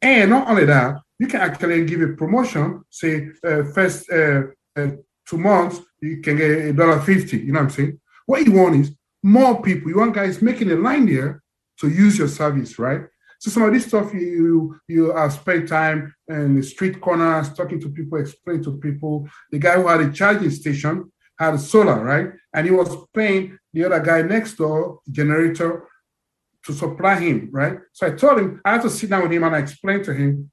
And 0.00 0.30
not 0.30 0.48
only 0.48 0.64
that, 0.64 0.96
you 1.18 1.28
can 1.28 1.40
actually 1.40 1.84
give 1.84 2.00
a 2.00 2.08
promotion. 2.08 2.82
Say 2.90 3.28
uh, 3.44 3.62
first 3.74 4.10
uh, 4.10 4.42
uh 4.76 4.88
two 5.28 5.38
months, 5.38 5.80
you 6.00 6.20
can 6.20 6.36
get 6.36 6.50
a 6.50 6.72
dollar 6.72 7.00
fifty. 7.00 7.38
You 7.38 7.52
know 7.52 7.60
what 7.60 7.64
I'm 7.64 7.70
saying? 7.70 8.00
What 8.26 8.44
you 8.44 8.52
want 8.52 8.76
is 8.76 8.90
more 9.22 9.62
people. 9.62 9.90
You 9.90 9.98
want 9.98 10.14
guys 10.14 10.42
making 10.42 10.70
a 10.70 10.76
line 10.76 11.06
there 11.06 11.42
to 11.80 11.88
use 11.88 12.18
your 12.18 12.28
service, 12.28 12.78
right? 12.78 13.02
So 13.42 13.50
some 13.50 13.64
of 13.64 13.72
this 13.72 13.86
stuff 13.86 14.14
you 14.14 14.78
you 14.86 15.12
uh, 15.12 15.28
spend 15.28 15.66
time 15.66 16.14
in 16.28 16.54
the 16.54 16.62
street 16.62 17.00
corners 17.00 17.52
talking 17.52 17.80
to 17.80 17.88
people, 17.88 18.20
explaining 18.20 18.62
to 18.62 18.78
people. 18.78 19.28
The 19.50 19.58
guy 19.58 19.74
who 19.74 19.88
had 19.88 20.00
a 20.00 20.12
charging 20.12 20.52
station 20.52 21.10
had 21.36 21.58
solar, 21.58 22.04
right? 22.04 22.28
And 22.54 22.66
he 22.68 22.72
was 22.72 22.96
paying 23.12 23.58
the 23.72 23.86
other 23.86 23.98
guy 23.98 24.22
next 24.22 24.54
door 24.54 25.00
generator 25.10 25.88
to 26.66 26.72
supply 26.72 27.16
him, 27.18 27.48
right? 27.50 27.78
So 27.92 28.06
I 28.06 28.10
told 28.10 28.38
him 28.38 28.60
I 28.64 28.74
had 28.74 28.82
to 28.82 28.90
sit 28.90 29.10
down 29.10 29.24
with 29.24 29.32
him 29.32 29.42
and 29.42 29.56
I 29.56 29.58
explained 29.58 30.04
to 30.04 30.14
him. 30.14 30.48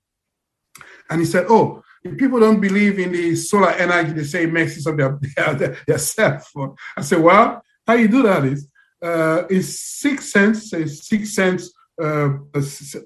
And 1.12 1.20
he 1.20 1.28
said, 1.28 1.46
"Oh, 1.48 1.84
if 2.04 2.18
people 2.18 2.40
don't 2.40 2.60
believe 2.60 2.98
in 2.98 3.12
the 3.12 3.36
solar 3.36 3.70
energy, 3.70 4.14
they 4.14 4.24
say 4.24 4.46
it 4.46 4.52
makes 4.52 4.76
use 4.78 4.88
of 4.88 4.98
their, 4.98 5.20
their, 5.60 5.78
their 5.86 6.00
cell 6.00 6.40
phone." 6.40 6.76
I 6.98 7.02
said, 7.02 7.22
"Well, 7.22 7.62
how 7.86 7.94
you 7.94 8.08
do 8.08 8.24
that 8.24 8.46
is 8.46 8.68
uh, 9.00 9.44
is 9.48 9.80
six 9.80 10.32
cents, 10.32 10.72
say 10.72 10.88
six 10.88 11.36
cents 11.36 11.72
uh, 12.02 12.30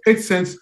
eight 0.07 0.21
cents 0.21 0.57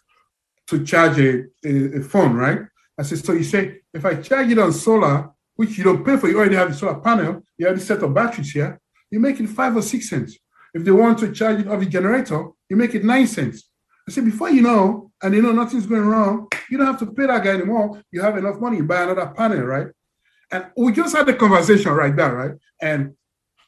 to 0.68 0.84
charge 0.86 1.20
a, 1.20 1.44
a, 1.66 2.00
a, 2.00 2.02
phone, 2.02 2.34
right? 2.34 2.60
I 2.98 3.04
said, 3.04 3.20
so 3.20 3.34
you 3.34 3.44
say, 3.44 3.80
if 3.94 4.06
I 4.06 4.16
charge 4.16 4.52
it 4.52 4.60
on 4.60 4.72
solar, 4.72 5.30
which 5.56 5.78
you 5.78 5.84
don't 5.84 6.06
pay 6.06 6.18
for, 6.18 6.30
you 6.30 6.38
already 6.38 6.56
have 6.56 6.70
the 6.70 6.76
solar 6.76 7.00
panel, 7.00 7.44
you 7.58 7.68
have 7.68 7.78
the 7.78 7.86
set 7.86 8.04
of 8.04 8.14
batteries 8.14 8.52
here, 8.52 8.80
you 9.10 9.20
make 9.20 9.40
it 9.40 9.48
five 9.48 9.76
or 9.76 9.82
six 9.82 10.10
cents. 10.10 10.38
If 10.74 10.86
they 10.86 10.92
want 10.92 11.20
to 11.20 11.32
charge 11.34 11.60
it 11.60 11.68
off 11.68 11.80
the 11.80 11.86
generator, 11.86 12.48
you 12.70 12.78
make 12.78 12.96
it 12.96 13.04
nine 13.04 13.28
cents. 13.28 13.70
I 14.08 14.12
said, 14.12 14.26
before 14.26 14.50
you 14.50 14.62
know, 14.62 15.12
and 15.22 15.36
you 15.36 15.42
know 15.42 15.52
nothing's 15.52 15.86
going 15.86 16.06
wrong, 16.06 16.48
you 16.70 16.78
don't 16.78 16.88
have 16.88 17.00
to 17.00 17.08
pay 17.08 17.28
that 17.28 17.44
guy 17.44 17.52
anymore. 17.52 18.02
You 18.12 18.22
have 18.22 18.38
enough 18.38 18.60
money, 18.60 18.78
you 18.78 18.84
buy 18.84 19.04
another 19.04 19.28
panel, 19.28 19.62
right? 19.64 19.88
And 20.52 20.68
we 20.76 20.92
just 20.92 21.16
had 21.16 21.26
the 21.26 21.34
conversation 21.34 21.92
right 21.92 22.16
there, 22.16 22.34
right? 22.34 22.52
And 22.82 23.16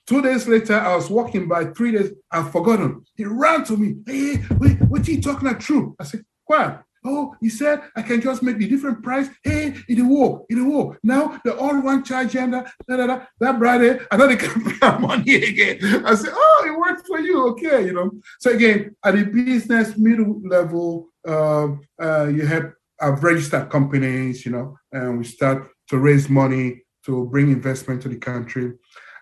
Two 0.07 0.21
days 0.21 0.47
later, 0.47 0.75
I 0.75 0.95
was 0.95 1.09
walking 1.09 1.47
by. 1.47 1.65
Three 1.65 1.91
days, 1.91 2.11
I've 2.31 2.51
forgotten. 2.51 3.03
He 3.15 3.25
ran 3.25 3.63
to 3.65 3.77
me. 3.77 3.95
Hey, 4.05 4.43
wait, 4.59 4.81
what 4.81 5.07
are 5.07 5.11
you 5.11 5.21
talking 5.21 5.47
about? 5.47 5.61
True. 5.61 5.95
I 5.99 6.03
said, 6.03 6.25
what? 6.45 6.83
Oh, 7.05 7.35
he 7.41 7.49
said 7.49 7.81
I 7.95 8.01
can 8.01 8.21
just 8.21 8.41
make 8.43 8.57
the 8.57 8.67
different 8.67 9.03
price. 9.03 9.27
Hey, 9.43 9.73
it 9.89 10.01
will, 10.01 10.45
it 10.49 10.55
will. 10.55 10.95
Now 11.03 11.39
the 11.43 11.55
all 11.57 11.81
one 11.81 12.03
charge 12.03 12.35
and 12.35 12.53
that, 12.53 12.71
that, 12.87 12.97
that, 12.97 13.27
that 13.39 13.59
brother, 13.59 14.07
I 14.09 14.17
know 14.17 14.27
they 14.27 14.37
can 14.37 14.63
pay 14.79 14.97
money 14.99 15.35
again. 15.35 16.05
I 16.05 16.15
said, 16.15 16.31
oh, 16.33 16.63
it 16.65 16.77
worked 16.77 17.05
for 17.05 17.19
you, 17.19 17.47
okay, 17.49 17.85
you 17.85 17.93
know. 17.93 18.11
So 18.39 18.51
again, 18.51 18.95
at 19.03 19.15
the 19.15 19.25
business 19.25 19.97
middle 19.97 20.41
level, 20.45 21.09
um, 21.27 21.81
uh, 22.01 22.27
you 22.27 22.45
have 22.45 22.73
I've 23.01 23.21
registered 23.21 23.69
companies, 23.69 24.45
you 24.45 24.53
know, 24.53 24.77
and 24.91 25.17
we 25.17 25.25
start 25.25 25.69
to 25.89 25.97
raise 25.97 26.29
money 26.29 26.83
to 27.05 27.25
bring 27.25 27.51
investment 27.51 28.01
to 28.03 28.09
the 28.09 28.15
country. 28.15 28.73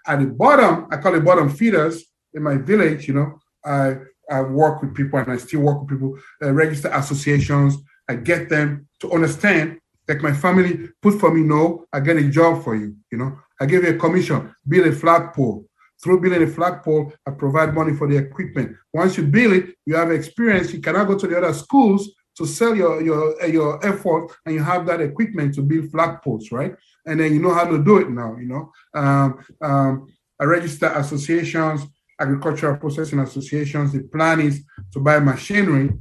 At 0.08 0.20
the 0.20 0.26
bottom, 0.28 0.88
I 0.92 0.98
call 0.98 1.16
it 1.16 1.26
bottom 1.26 1.50
feeders 1.50 2.04
in 2.34 2.44
my 2.44 2.58
village. 2.58 3.08
You 3.08 3.14
know, 3.16 3.40
I 3.64 3.96
I 4.30 4.42
work 4.42 4.82
with 4.82 4.96
people 4.96 5.20
and 5.20 5.32
I 5.32 5.38
still 5.38 5.62
work 5.62 5.82
with 5.82 5.90
people, 5.90 6.18
uh, 6.42 6.52
register 6.54 6.90
associations. 6.94 7.78
I 8.08 8.16
get 8.16 8.50
them 8.50 8.88
to 9.02 9.12
understand. 9.12 9.80
Like 10.08 10.22
my 10.22 10.34
family 10.34 10.90
put 11.02 11.20
for 11.20 11.34
me, 11.34 11.42
no, 11.42 11.86
I 11.94 12.00
get 12.00 12.18
a 12.18 12.28
job 12.30 12.64
for 12.64 12.76
you. 12.76 12.96
You 13.12 13.18
know, 13.18 13.40
I 13.60 13.66
give 13.66 13.84
you 13.84 13.92
a 13.92 13.98
commission, 13.98 14.54
build 14.68 14.88
a 14.88 14.92
flagpole. 14.92 15.66
Through 16.04 16.22
building 16.22 16.42
a 16.42 16.48
flagpole, 16.48 17.14
I 17.28 17.32
provide 17.32 17.76
money 17.76 17.94
for 17.94 18.08
the 18.08 18.18
equipment. 18.18 18.76
Once 18.92 19.18
you 19.18 19.24
build 19.24 19.54
it, 19.54 19.76
you 19.86 19.96
have 19.96 20.12
experience. 20.12 20.74
You 20.74 20.82
cannot 20.82 21.08
go 21.08 21.16
to 21.18 21.28
the 21.28 21.38
other 21.38 21.54
schools 21.54 22.10
to 22.38 22.46
sell 22.48 22.76
your 22.76 23.02
your 23.02 23.46
your 23.46 23.86
effort, 23.86 24.32
and 24.46 24.56
you 24.56 24.64
have 24.64 24.86
that 24.88 25.02
equipment 25.02 25.54
to 25.56 25.62
build 25.62 25.92
flagpoles, 25.92 26.52
right? 26.52 26.74
And 27.06 27.20
then 27.20 27.34
you 27.34 27.42
know 27.42 27.54
how 27.54 27.66
to 27.66 27.84
do 27.84 27.98
it 27.98 28.10
now. 28.10 28.36
You 28.38 28.48
know, 28.48 28.72
um, 28.94 29.46
um, 29.62 30.08
I 30.40 30.46
register 30.46 30.88
associations, 30.88 31.82
agricultural 32.20 32.78
processing 32.78 33.20
associations. 33.20 33.94
The 33.94 34.04
plan 34.04 34.42
is 34.42 34.64
to 34.94 35.00
buy 35.00 35.20
machinery 35.20 35.92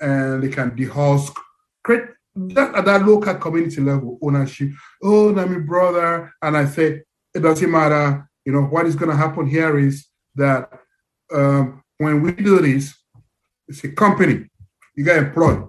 and 0.00 0.42
they 0.42 0.48
can 0.48 0.72
dehusk, 0.72 1.34
create 1.84 2.04
that 2.34 2.74
at 2.74 2.84
that 2.86 3.06
local 3.06 3.34
community 3.34 3.80
level 3.80 4.18
ownership. 4.22 4.70
Oh, 5.02 5.28
I'm 5.36 5.52
my 5.52 5.58
brother, 5.60 6.32
and 6.40 6.56
I 6.56 6.64
say 6.64 7.02
it 7.34 7.40
doesn't 7.40 7.70
matter. 7.70 8.28
You 8.44 8.52
know 8.52 8.62
what 8.62 8.86
is 8.86 8.96
going 8.96 9.10
to 9.10 9.16
happen 9.16 9.46
here 9.46 9.78
is 9.78 10.06
that 10.34 10.70
um, 11.32 11.82
when 11.98 12.22
we 12.22 12.32
do 12.32 12.58
this, 12.60 12.94
it's 13.68 13.84
a 13.84 13.92
company. 13.92 14.46
You 14.96 15.04
get 15.04 15.18
employed. 15.18 15.68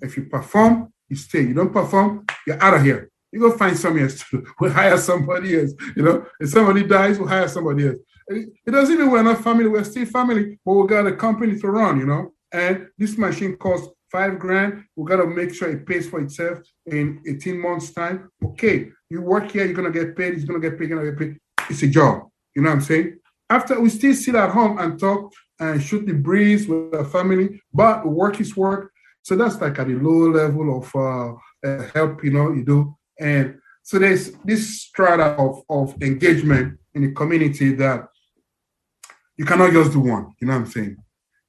If 0.00 0.16
you 0.16 0.24
perform, 0.24 0.92
you 1.08 1.16
stay. 1.16 1.42
You 1.42 1.54
don't 1.54 1.72
perform, 1.72 2.24
you're 2.46 2.62
out 2.62 2.74
of 2.74 2.82
here. 2.82 3.10
You 3.32 3.40
go 3.40 3.56
find 3.56 3.76
somebody 3.76 4.04
else 4.04 4.22
to 4.30 4.44
we 4.60 4.70
hire 4.70 4.98
somebody 4.98 5.58
else. 5.58 5.72
You 5.96 6.02
know, 6.02 6.26
if 6.38 6.50
somebody 6.50 6.84
dies, 6.84 7.18
we'll 7.18 7.28
hire 7.28 7.48
somebody 7.48 7.88
else. 7.88 7.96
It 8.28 8.70
doesn't 8.70 8.98
mean 8.98 9.10
we're 9.10 9.22
not 9.22 9.42
family, 9.42 9.68
we're 9.68 9.84
still 9.84 10.06
family, 10.06 10.58
but 10.64 10.72
we 10.74 10.86
got 10.86 11.06
a 11.06 11.16
company 11.16 11.58
to 11.58 11.68
run, 11.68 11.98
you 11.98 12.06
know. 12.06 12.32
And 12.52 12.88
this 12.98 13.18
machine 13.18 13.56
costs 13.56 13.88
five 14.12 14.38
grand. 14.38 14.84
We 14.94 15.08
got 15.08 15.16
to 15.16 15.26
make 15.26 15.54
sure 15.54 15.70
it 15.70 15.86
pays 15.86 16.08
for 16.08 16.20
itself 16.20 16.58
in 16.86 17.22
18 17.26 17.58
months' 17.58 17.90
time. 17.92 18.30
Okay, 18.44 18.90
you 19.08 19.22
work 19.22 19.50
here, 19.50 19.64
you're 19.64 19.74
gonna 19.74 19.90
get 19.90 20.14
paid, 20.16 20.34
it's 20.34 20.44
gonna 20.44 20.60
get 20.60 20.78
paid, 20.78 20.90
gonna 20.90 21.10
get 21.10 21.18
paid. 21.18 21.38
It's 21.70 21.82
a 21.82 21.88
job. 21.88 22.28
You 22.54 22.62
know 22.62 22.68
what 22.68 22.76
I'm 22.76 22.82
saying? 22.82 23.18
After 23.48 23.80
we 23.80 23.88
still 23.88 24.14
sit 24.14 24.34
at 24.34 24.50
home 24.50 24.78
and 24.78 24.98
talk 24.98 25.32
and 25.58 25.82
shoot 25.82 26.06
the 26.06 26.12
breeze 26.12 26.68
with 26.68 26.94
our 26.94 27.04
family, 27.04 27.60
but 27.72 28.06
work 28.06 28.40
is 28.40 28.56
work. 28.56 28.92
So 29.22 29.36
that's 29.36 29.60
like 29.60 29.78
at 29.78 29.88
a 29.88 29.90
low 29.90 30.30
level 30.30 30.78
of 30.78 30.94
uh, 30.94 31.34
uh, 31.66 31.88
help, 31.94 32.24
you 32.24 32.32
know, 32.32 32.52
you 32.52 32.64
do. 32.64 32.96
And 33.18 33.58
so 33.82 33.98
there's 33.98 34.32
this 34.44 34.82
strata 34.82 35.34
of, 35.38 35.62
of 35.68 36.00
engagement 36.02 36.78
in 36.94 37.02
the 37.02 37.12
community 37.12 37.74
that 37.74 38.08
you 39.36 39.44
cannot 39.44 39.72
just 39.72 39.92
do 39.92 40.00
one, 40.00 40.32
you 40.40 40.46
know 40.46 40.54
what 40.54 40.60
I'm 40.60 40.66
saying? 40.66 40.96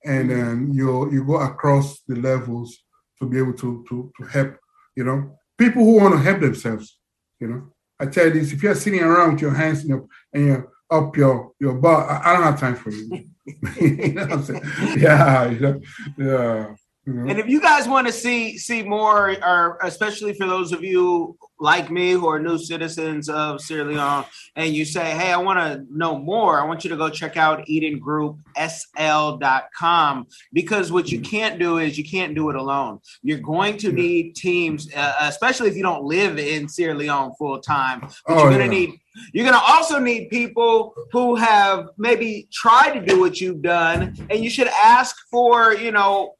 And 0.05 0.29
then 0.29 0.73
you 0.73 1.11
you 1.11 1.23
go 1.23 1.37
across 1.39 2.01
the 2.07 2.15
levels 2.15 2.77
to 3.19 3.29
be 3.29 3.37
able 3.37 3.53
to 3.53 3.85
to 3.87 4.11
to 4.17 4.27
help, 4.27 4.57
you 4.95 5.03
know, 5.03 5.37
people 5.57 5.83
who 5.83 5.97
want 5.97 6.13
to 6.15 6.19
help 6.19 6.41
themselves, 6.41 6.97
you 7.39 7.47
know. 7.47 7.73
I 7.99 8.07
tell 8.07 8.25
you 8.25 8.33
this, 8.33 8.51
if 8.51 8.61
you're 8.61 8.75
sitting 8.75 9.01
around 9.01 9.33
with 9.33 9.41
your 9.41 9.53
hands 9.53 9.83
in 9.83 9.89
your, 9.89 10.07
and 10.33 10.45
you're 10.45 10.71
up 10.89 11.15
your 11.15 11.51
your 11.59 11.75
butt, 11.75 12.09
I, 12.09 12.21
I 12.25 12.33
don't 12.33 12.43
have 12.43 12.59
time 12.59 12.75
for 12.75 12.89
you. 12.89 13.25
you 13.79 14.13
know 14.13 14.23
what 14.23 14.31
I'm 14.33 14.43
saying? 14.43 14.63
Yeah, 14.99 15.49
you 15.49 15.59
know, 15.59 15.81
yeah. 16.17 16.75
Mm-hmm. 17.07 17.29
And 17.29 17.39
if 17.39 17.47
you 17.47 17.59
guys 17.59 17.87
want 17.87 18.05
to 18.07 18.13
see 18.13 18.57
see 18.57 18.81
more, 18.81 19.35
or 19.43 19.77
especially 19.83 20.33
for 20.33 20.47
those 20.47 20.71
of 20.71 20.85
you 20.85 21.37
like 21.59 21.91
me 21.91 22.11
who 22.11 22.25
are 22.27 22.39
new 22.39 22.57
citizens 22.57 23.27
of 23.27 23.59
Sierra 23.59 23.83
Leone, 23.83 24.23
and 24.55 24.73
you 24.73 24.85
say, 24.85 25.11
"Hey, 25.11 25.33
I 25.33 25.37
want 25.37 25.59
to 25.59 25.85
know 25.89 26.17
more," 26.17 26.61
I 26.61 26.65
want 26.65 26.85
you 26.85 26.89
to 26.91 26.95
go 26.95 27.09
check 27.09 27.35
out 27.35 27.67
EdenGroupSL.com 27.67 30.27
because 30.53 30.93
what 30.93 31.11
you 31.11 31.19
can't 31.19 31.59
do 31.59 31.79
is 31.79 31.97
you 31.97 32.05
can't 32.05 32.35
do 32.35 32.49
it 32.49 32.55
alone. 32.55 32.99
You're 33.21 33.39
going 33.39 33.75
to 33.79 33.91
need 33.91 34.37
teams, 34.37 34.87
uh, 34.95 35.15
especially 35.19 35.69
if 35.69 35.75
you 35.75 35.83
don't 35.83 36.05
live 36.05 36.39
in 36.39 36.69
Sierra 36.69 36.95
Leone 36.95 37.33
full 37.37 37.59
time. 37.59 37.99
But 37.99 38.15
oh, 38.27 38.43
you're 38.43 38.51
going 38.57 38.69
to 38.69 38.77
yeah. 38.77 38.85
need 38.85 39.01
you're 39.33 39.45
going 39.45 39.59
to 39.59 39.65
also 39.65 39.99
need 39.99 40.29
people 40.29 40.93
who 41.11 41.35
have 41.35 41.89
maybe 41.97 42.47
tried 42.51 42.93
to 42.93 43.05
do 43.05 43.19
what 43.19 43.41
you've 43.41 43.61
done, 43.61 44.15
and 44.29 44.41
you 44.41 44.49
should 44.49 44.69
ask 44.69 45.17
for, 45.29 45.73
you 45.73 45.91
know, 45.91 46.35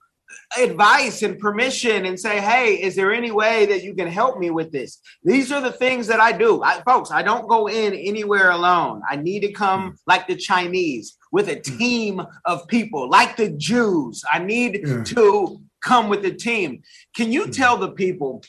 advice 0.58 1.23
and 1.23 1.39
permission 1.39 2.06
and 2.06 2.19
say, 2.19 2.39
hey, 2.39 2.75
is 2.82 2.95
there 2.95 3.13
any 3.13 3.32
way 3.32 3.65
that 3.65 3.84
you 3.84 3.93
can 3.93 4.08
help 4.08 4.39
me 4.39 4.49
with 4.49 4.71
this? 4.71 4.99
These 5.23 5.51
are 5.51 5.62
the 5.62 5.71
things 5.71 6.08
that 6.08 6.19
I 6.19 6.32
do. 6.32 6.63
I, 6.63 6.82
folks, 6.82 7.12
I 7.12 7.21
don't 7.21 7.47
go 7.47 7.67
in 7.67 7.93
anywhere 7.93 8.51
alone. 8.51 9.01
I 9.10 9.15
need 9.15 9.41
to 9.41 9.51
come 9.51 9.91
mm. 9.91 9.97
like 10.08 10.27
the 10.27 10.36
Chinese 10.36 11.17
with 11.32 11.49
a 11.49 11.56
mm. 11.56 11.77
team 11.77 12.21
of 12.45 12.67
people, 12.67 13.10
like 13.10 13.36
the 13.36 13.49
Jews. 13.49 14.23
I 14.32 14.39
need 14.39 14.82
yeah. 14.86 15.03
to 15.03 15.62
come 15.82 16.10
with 16.10 16.25
a 16.25 16.32
team. 16.32 16.84
Can 17.15 17.32
you 17.32 17.45
mm. 17.45 17.56
tell 17.56 17.77
the 17.77 17.91
people 17.91 18.43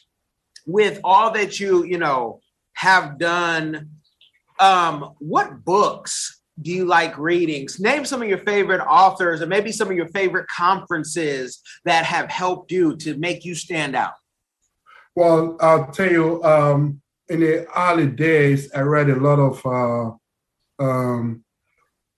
with 0.66 1.00
all 1.04 1.30
that 1.32 1.60
you, 1.60 1.84
you 1.84 1.98
know, 1.98 2.40
have 2.74 3.18
done, 3.18 3.90
um, 4.60 5.14
what 5.18 5.64
books 5.64 6.40
do 6.60 6.70
you 6.70 6.84
like 6.84 7.18
readings? 7.18 7.80
Name 7.80 8.04
some 8.04 8.22
of 8.22 8.28
your 8.28 8.38
favorite 8.38 8.80
authors 8.80 9.40
and 9.40 9.50
maybe 9.50 9.72
some 9.72 9.90
of 9.90 9.96
your 9.96 10.08
favorite 10.08 10.46
conferences 10.48 11.60
that 11.84 12.04
have 12.04 12.30
helped 12.30 12.70
you 12.70 12.96
to 12.98 13.16
make 13.16 13.44
you 13.44 13.54
stand 13.54 13.96
out. 13.96 14.14
Well, 15.16 15.56
I'll 15.60 15.90
tell 15.92 16.10
you, 16.10 16.42
um, 16.42 17.00
in 17.28 17.40
the 17.40 17.66
early 17.76 18.06
days, 18.06 18.72
I 18.74 18.80
read 18.80 19.10
a 19.10 19.16
lot 19.16 19.38
of 19.38 19.66
uh, 19.66 20.84
um, 20.84 21.44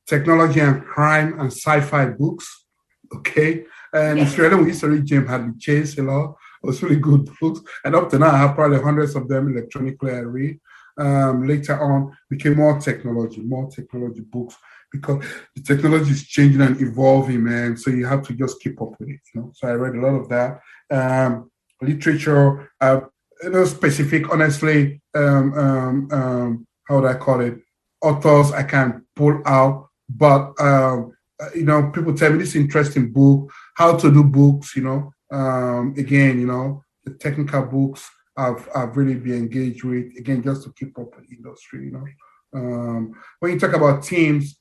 technology 0.07 0.61
and 0.61 0.85
crime 0.85 1.39
and 1.39 1.53
sci-fi 1.53 2.07
books. 2.07 2.65
Okay, 3.15 3.65
and. 3.93 4.19
Australian 4.19 4.69
to 4.69 4.89
read 4.89 5.07
James 5.07 5.29
Hadley 5.29 5.53
Chase 5.61 5.97
a 5.97 6.03
lot. 6.03 6.35
It 6.61 6.67
was 6.67 6.83
really 6.83 6.97
good 6.97 7.31
books, 7.41 7.61
and 7.85 7.95
up 7.95 8.11
to 8.11 8.19
now, 8.19 8.33
I 8.33 8.39
have 8.39 8.57
probably 8.57 8.81
hundreds 8.81 9.15
of 9.15 9.29
them 9.29 9.49
electronically. 9.49 10.11
I 10.11 10.19
read 10.27 10.59
um, 10.99 11.47
later 11.47 11.81
on 11.81 12.17
became 12.31 12.57
more 12.57 12.79
technology, 12.81 13.41
more 13.41 13.71
technology 13.71 14.21
books 14.21 14.57
because 14.93 15.25
the 15.55 15.63
technology 15.63 16.11
is 16.11 16.27
changing 16.27 16.61
and 16.63 16.81
evolving, 16.81 17.45
man. 17.45 17.77
So 17.77 17.91
you 17.91 18.07
have 18.07 18.23
to 18.27 18.35
just 18.35 18.61
keep 18.61 18.81
up 18.81 18.99
with 18.99 19.11
it. 19.11 19.21
You 19.35 19.41
know. 19.41 19.53
So 19.55 19.69
I 19.69 19.73
read 19.73 19.95
a 19.95 20.01
lot 20.01 20.21
of 20.21 20.29
that. 20.29 20.61
Um, 20.91 21.51
literature, 21.83 22.71
uh, 22.81 23.01
you 23.43 23.51
know, 23.51 23.65
specific, 23.65 24.33
honestly, 24.33 25.01
um, 25.15 25.53
um, 25.55 26.09
um, 26.11 26.67
how 26.85 27.01
would 27.01 27.11
I 27.11 27.15
call 27.15 27.41
it? 27.41 27.59
Authors 28.01 28.53
I 28.53 28.63
can 28.63 29.05
pull 29.15 29.43
out, 29.47 29.89
but 30.09 30.53
um, 30.61 31.13
you 31.55 31.65
know, 31.65 31.91
people 31.91 32.15
tell 32.15 32.33
me 32.33 32.39
this 32.39 32.55
interesting 32.55 33.13
book, 33.13 33.51
how 33.75 33.97
to 33.97 34.13
do 34.13 34.23
books. 34.23 34.77
You 34.77 34.83
know, 34.83 35.13
um, 35.31 35.95
again, 35.97 36.39
you 36.41 36.47
know, 36.47 36.85
the 37.05 37.13
technical 37.15 37.63
books 37.63 38.09
I've, 38.37 38.69
I've 38.75 38.97
really 38.97 39.15
been 39.15 39.35
engaged 39.35 39.85
with, 39.85 40.17
again, 40.19 40.43
just 40.43 40.65
to 40.65 40.73
keep 40.73 40.99
up 40.99 41.17
with 41.17 41.33
industry, 41.33 41.87
you 41.87 41.93
know. 41.93 42.07
Um, 42.55 43.13
when 43.41 43.53
you 43.53 43.59
talk 43.59 43.75
about 43.75 44.03
teams, 44.03 44.59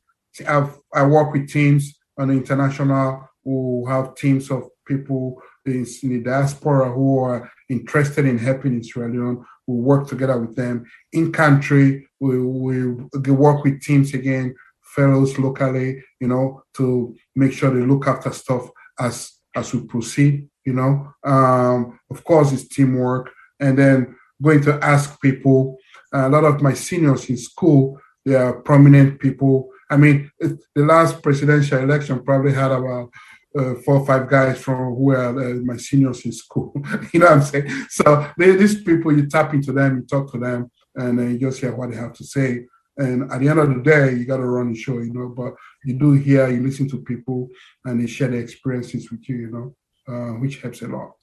I've, 0.47 0.77
I 0.93 1.05
work 1.05 1.33
with 1.33 1.49
teams 1.49 1.97
on 2.17 2.29
the 2.29 2.33
international 2.33 3.29
who 3.43 3.85
have 3.87 4.15
teams 4.15 4.49
of 4.49 4.69
people 4.87 5.41
in, 5.65 5.85
in 6.03 6.09
the 6.09 6.19
diaspora 6.19 6.91
who 6.91 7.19
are 7.19 7.51
interested 7.69 8.25
in 8.25 8.37
helping 8.37 8.81
Sierra 8.83 9.11
Leone. 9.11 9.45
We 9.67 9.75
work 9.77 10.07
together 10.07 10.39
with 10.39 10.55
them 10.55 10.85
in 11.13 11.31
country. 11.31 12.07
We, 12.19 12.41
we, 12.41 12.87
we 12.87 13.31
work 13.31 13.63
with 13.63 13.81
teams 13.81 14.13
again, 14.13 14.55
fellows 14.81 15.37
locally, 15.37 16.03
you 16.19 16.27
know, 16.27 16.63
to 16.75 17.15
make 17.35 17.53
sure 17.53 17.71
they 17.71 17.85
look 17.85 18.07
after 18.07 18.31
stuff 18.31 18.69
as 18.99 19.31
as 19.55 19.73
we 19.73 19.85
proceed. 19.85 20.49
You 20.65 20.73
know, 20.73 21.13
um, 21.23 21.99
of 22.09 22.23
course, 22.23 22.51
it's 22.51 22.67
teamwork 22.67 23.31
and 23.59 23.77
then 23.77 24.15
going 24.41 24.61
to 24.61 24.79
ask 24.83 25.21
people. 25.21 25.77
a 26.13 26.29
lot 26.29 26.45
of 26.45 26.61
my 26.61 26.73
seniors 26.73 27.29
in 27.29 27.37
school, 27.37 27.99
they 28.25 28.35
are 28.35 28.61
prominent 28.61 29.19
people. 29.19 29.69
I 29.89 29.97
mean, 29.97 30.31
the 30.39 30.57
last 30.75 31.21
presidential 31.21 31.79
election 31.79 32.23
probably 32.23 32.53
had 32.53 32.71
about 32.71 33.11
uh, 33.57 33.75
four 33.85 33.97
or 33.97 34.05
five 34.05 34.29
guys 34.29 34.59
from 34.59 34.95
who 34.95 35.11
are 35.11 35.29
uh, 35.29 35.53
my 35.63 35.77
seniors 35.77 36.25
in 36.25 36.31
school. 36.31 36.73
you 37.13 37.19
know 37.19 37.27
what 37.27 37.35
I'm 37.35 37.41
saying? 37.41 37.69
So 37.89 38.29
they, 38.37 38.55
these 38.55 38.81
people, 38.83 39.15
you 39.15 39.27
tap 39.27 39.53
into 39.53 39.71
them, 39.71 39.97
you 39.97 40.03
talk 40.03 40.31
to 40.31 40.37
them, 40.37 40.69
and 40.95 41.17
then 41.17 41.31
you 41.31 41.39
just 41.39 41.59
hear 41.59 41.75
what 41.75 41.91
they 41.91 41.97
have 41.97 42.13
to 42.13 42.23
say. 42.23 42.65
And 42.97 43.31
at 43.31 43.39
the 43.39 43.49
end 43.49 43.59
of 43.59 43.69
the 43.69 43.81
day, 43.81 44.13
you 44.13 44.25
got 44.25 44.37
to 44.37 44.45
run 44.45 44.71
the 44.71 44.77
show, 44.77 44.99
you 44.99 45.13
know. 45.13 45.29
But 45.29 45.53
you 45.83 45.97
do 45.97 46.13
hear, 46.13 46.49
you 46.49 46.61
listen 46.61 46.89
to 46.89 47.01
people, 47.01 47.49
and 47.83 48.01
they 48.01 48.07
share 48.07 48.29
their 48.29 48.39
experiences 48.39 49.11
with 49.11 49.27
you, 49.27 49.35
you 49.35 49.51
know, 49.51 49.75
uh, 50.13 50.39
which 50.39 50.61
helps 50.61 50.81
a 50.81 50.87
lot. 50.87 51.14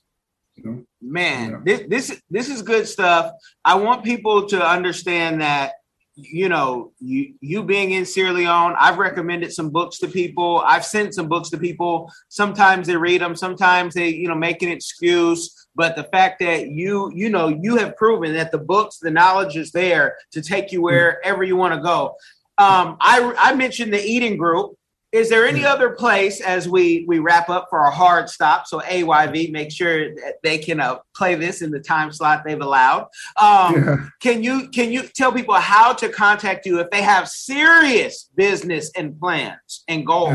You 0.57 0.65
know? 0.65 0.85
Man, 1.01 1.51
yeah. 1.51 1.59
this 1.65 1.87
this 1.89 2.23
this 2.31 2.49
is 2.49 2.63
good 2.63 2.87
stuff. 2.87 3.33
I 3.65 3.75
want 3.77 4.05
people 4.05 4.47
to 4.49 4.65
understand 4.65 5.41
that 5.41 5.73
you 6.15 6.49
know, 6.49 6.93
you 7.01 7.35
you 7.41 7.63
being 7.63 7.93
in 7.93 8.05
Sierra 8.05 8.33
Leone, 8.33 8.75
I've 8.79 8.99
recommended 8.99 9.53
some 9.53 9.71
books 9.71 9.99
to 9.99 10.09
people. 10.09 10.63
I've 10.65 10.85
sent 10.85 11.15
some 11.15 11.29
books 11.29 11.49
to 11.51 11.59
people. 11.59 12.11
Sometimes 12.29 12.87
they 12.87 12.97
read 12.97 13.23
them, 13.23 13.35
sometimes 13.35 13.95
they, 13.95 14.09
you 14.09 14.29
know, 14.29 14.35
make 14.35 14.63
an 14.63 14.69
excuse. 14.69 15.69
But 15.75 15.97
the 15.97 16.05
fact 16.05 16.41
that 16.41 16.69
you, 16.69 17.11
you 17.15 17.31
know, 17.31 17.49
you 17.49 17.77
have 17.77 17.97
proven 17.97 18.35
that 18.35 18.53
the 18.53 18.59
books, 18.59 18.99
the 18.99 19.11
knowledge 19.11 19.57
is 19.57 19.73
there 19.73 20.19
to 20.33 20.43
take 20.43 20.71
you 20.71 20.83
wherever 20.83 21.43
you 21.43 21.57
want 21.57 21.75
to 21.75 21.81
go. 21.81 22.15
Um, 22.59 22.99
I 23.01 23.35
I 23.39 23.55
mentioned 23.55 23.93
the 23.93 24.05
Eden 24.05 24.37
Group. 24.37 24.77
Is 25.13 25.29
there 25.29 25.47
any 25.47 25.63
other 25.63 25.91
place 25.91 26.41
as 26.41 26.67
we 26.67 27.05
we 27.07 27.19
wrap 27.19 27.51
up 27.51 27.67
for 27.69 27.81
a 27.81 27.91
hard 27.91 28.31
stop? 28.31 28.67
So 28.67 28.81
AYV 28.81 29.53
make 29.53 29.71
sure 29.71 30.15
that 30.15 30.37
they 30.43 30.57
can 30.57 30.81
uh, 30.81 31.01
play 31.15 31.35
this 31.35 31.61
in 31.61 31.71
the 31.71 31.81
time 31.81 32.11
slot 32.13 32.45
they've 32.47 32.59
allowed. 32.59 33.09
Um, 33.37 33.75
yeah. 33.75 33.97
Can 34.21 34.43
you 34.43 34.69
can 34.69 34.91
you 34.91 35.03
tell 35.15 35.31
people 35.31 35.55
how 35.55 35.93
to 35.93 36.09
contact 36.09 36.65
you 36.65 36.81
if 36.81 36.91
they 36.91 37.03
have 37.03 37.29
serious 37.29 38.31
business 38.35 38.91
and 38.97 39.19
plans 39.21 39.85
and 39.87 40.07
goals? 40.07 40.33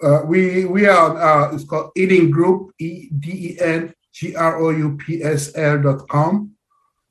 Yeah. 0.00 0.08
Uh, 0.08 0.22
we 0.24 0.64
we 0.64 0.86
are 0.86 1.20
uh, 1.20 1.52
it's 1.52 1.64
called 1.64 1.90
Eden 1.96 2.30
Group 2.30 2.70
E 2.78 3.08
D 3.18 3.30
E 3.32 3.60
N 3.60 3.92
G 4.14 4.36
R 4.36 4.62
O 4.62 4.70
U 4.70 4.96
P 4.96 5.24
S 5.24 5.50
L 5.56 5.82
dot 5.82 6.06
com. 6.08 6.52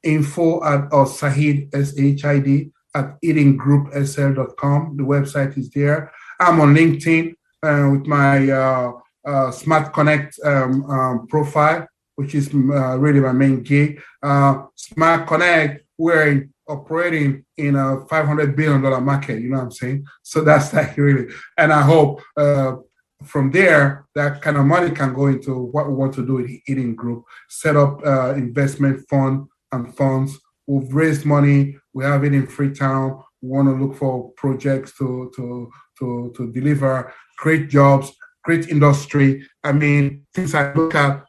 Info 0.03 0.63
at 0.63 0.87
or 0.93 1.05
Sahid 1.05 1.75
S 1.75 1.99
H 1.99 2.23
I 2.23 2.39
D 2.39 2.71
at 2.95 3.21
edengroupsl.com. 3.21 4.95
The 4.95 5.03
website 5.03 5.57
is 5.57 5.69
there 5.71 6.13
I'm 6.39 6.59
on 6.61 6.75
LinkedIn 6.75 7.33
uh, 7.63 7.89
with 7.91 8.05
my 8.05 8.49
uh, 8.49 8.91
uh, 9.25 9.51
Smart 9.51 9.93
Connect 9.93 10.39
um, 10.43 10.85
um, 10.89 11.27
profile, 11.27 11.87
which 12.15 12.35
is 12.35 12.53
uh, 12.53 12.97
really 12.97 13.19
my 13.19 13.31
main 13.31 13.63
gig. 13.63 14.01
Uh, 14.21 14.63
Smart 14.75 15.27
Connect, 15.27 15.83
we're 15.97 16.47
operating 16.67 17.43
in 17.57 17.75
a 17.75 18.05
500 18.05 18.55
billion 18.55 18.81
dollar 18.81 19.01
market. 19.01 19.41
You 19.41 19.49
know 19.49 19.57
what 19.57 19.63
I'm 19.63 19.71
saying? 19.71 20.05
So 20.21 20.41
that's 20.41 20.73
like 20.73 20.95
really, 20.97 21.33
and 21.57 21.73
I 21.73 21.81
hope 21.81 22.21
uh, 22.35 22.75
from 23.23 23.49
there 23.51 24.05
that 24.13 24.41
kind 24.43 24.57
of 24.57 24.65
money 24.65 24.91
can 24.91 25.13
go 25.13 25.25
into 25.25 25.57
what 25.57 25.87
we 25.87 25.95
want 25.95 26.13
to 26.15 26.25
do 26.25 26.33
with 26.33 26.47
the 26.47 26.61
Eden 26.67 26.93
Group, 26.93 27.23
set 27.49 27.75
up 27.75 28.05
investment 28.37 29.07
fund 29.09 29.47
and 29.71 29.95
funds. 29.95 30.37
We've 30.67 30.93
raised 30.93 31.25
money. 31.25 31.77
We 31.93 32.03
have 32.03 32.23
it 32.25 32.33
in 32.33 32.45
Freetown. 32.45 33.23
We 33.41 33.49
want 33.49 33.69
to 33.69 33.73
look 33.73 33.95
for 33.97 34.31
projects 34.33 34.95
to 34.99 35.31
to 35.35 35.71
to 35.99 36.33
to 36.35 36.51
deliver, 36.51 37.13
create 37.37 37.69
jobs, 37.69 38.11
create 38.43 38.69
industry. 38.69 39.45
I 39.63 39.71
mean, 39.71 40.25
things 40.33 40.55
I 40.55 40.73
look 40.73 40.95
at, 40.95 41.23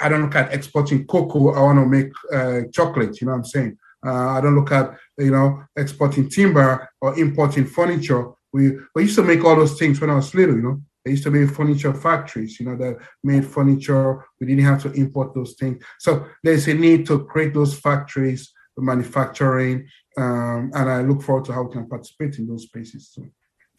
I 0.00 0.08
don't 0.08 0.22
look 0.22 0.36
at 0.36 0.52
exporting 0.54 1.06
cocoa. 1.06 1.52
I 1.52 1.60
want 1.62 1.78
to 1.78 1.86
make 1.86 2.12
uh, 2.32 2.60
chocolate. 2.72 3.20
You 3.20 3.26
know 3.26 3.32
what 3.32 3.38
I'm 3.38 3.44
saying? 3.44 3.78
Uh, 4.06 4.30
I 4.36 4.40
don't 4.40 4.54
look 4.54 4.72
at 4.72 4.96
you 5.18 5.30
know 5.30 5.62
exporting 5.76 6.28
timber 6.28 6.88
or 7.00 7.18
importing 7.18 7.66
furniture. 7.66 8.30
We 8.52 8.78
we 8.94 9.02
used 9.02 9.16
to 9.16 9.22
make 9.22 9.44
all 9.44 9.56
those 9.56 9.78
things 9.78 10.00
when 10.00 10.10
I 10.10 10.14
was 10.14 10.34
little. 10.34 10.56
You 10.56 10.62
know, 10.62 10.80
there 11.04 11.12
used 11.12 11.24
to 11.24 11.30
be 11.30 11.46
furniture 11.46 11.92
factories. 11.92 12.58
You 12.58 12.66
know 12.66 12.76
that 12.76 12.98
made 13.22 13.44
furniture. 13.44 14.24
We 14.40 14.46
didn't 14.46 14.64
have 14.64 14.82
to 14.82 14.92
import 14.92 15.34
those 15.34 15.54
things. 15.54 15.82
So 15.98 16.26
there's 16.42 16.66
a 16.68 16.74
need 16.74 17.06
to 17.06 17.24
create 17.24 17.52
those 17.52 17.74
factories, 17.78 18.52
manufacturing, 18.78 19.88
um, 20.16 20.70
and 20.74 20.90
I 20.90 21.02
look 21.02 21.22
forward 21.22 21.44
to 21.46 21.52
how 21.52 21.64
we 21.64 21.72
can 21.72 21.88
participate 21.88 22.38
in 22.38 22.46
those 22.46 22.64
spaces 22.64 23.10
too. 23.14 23.30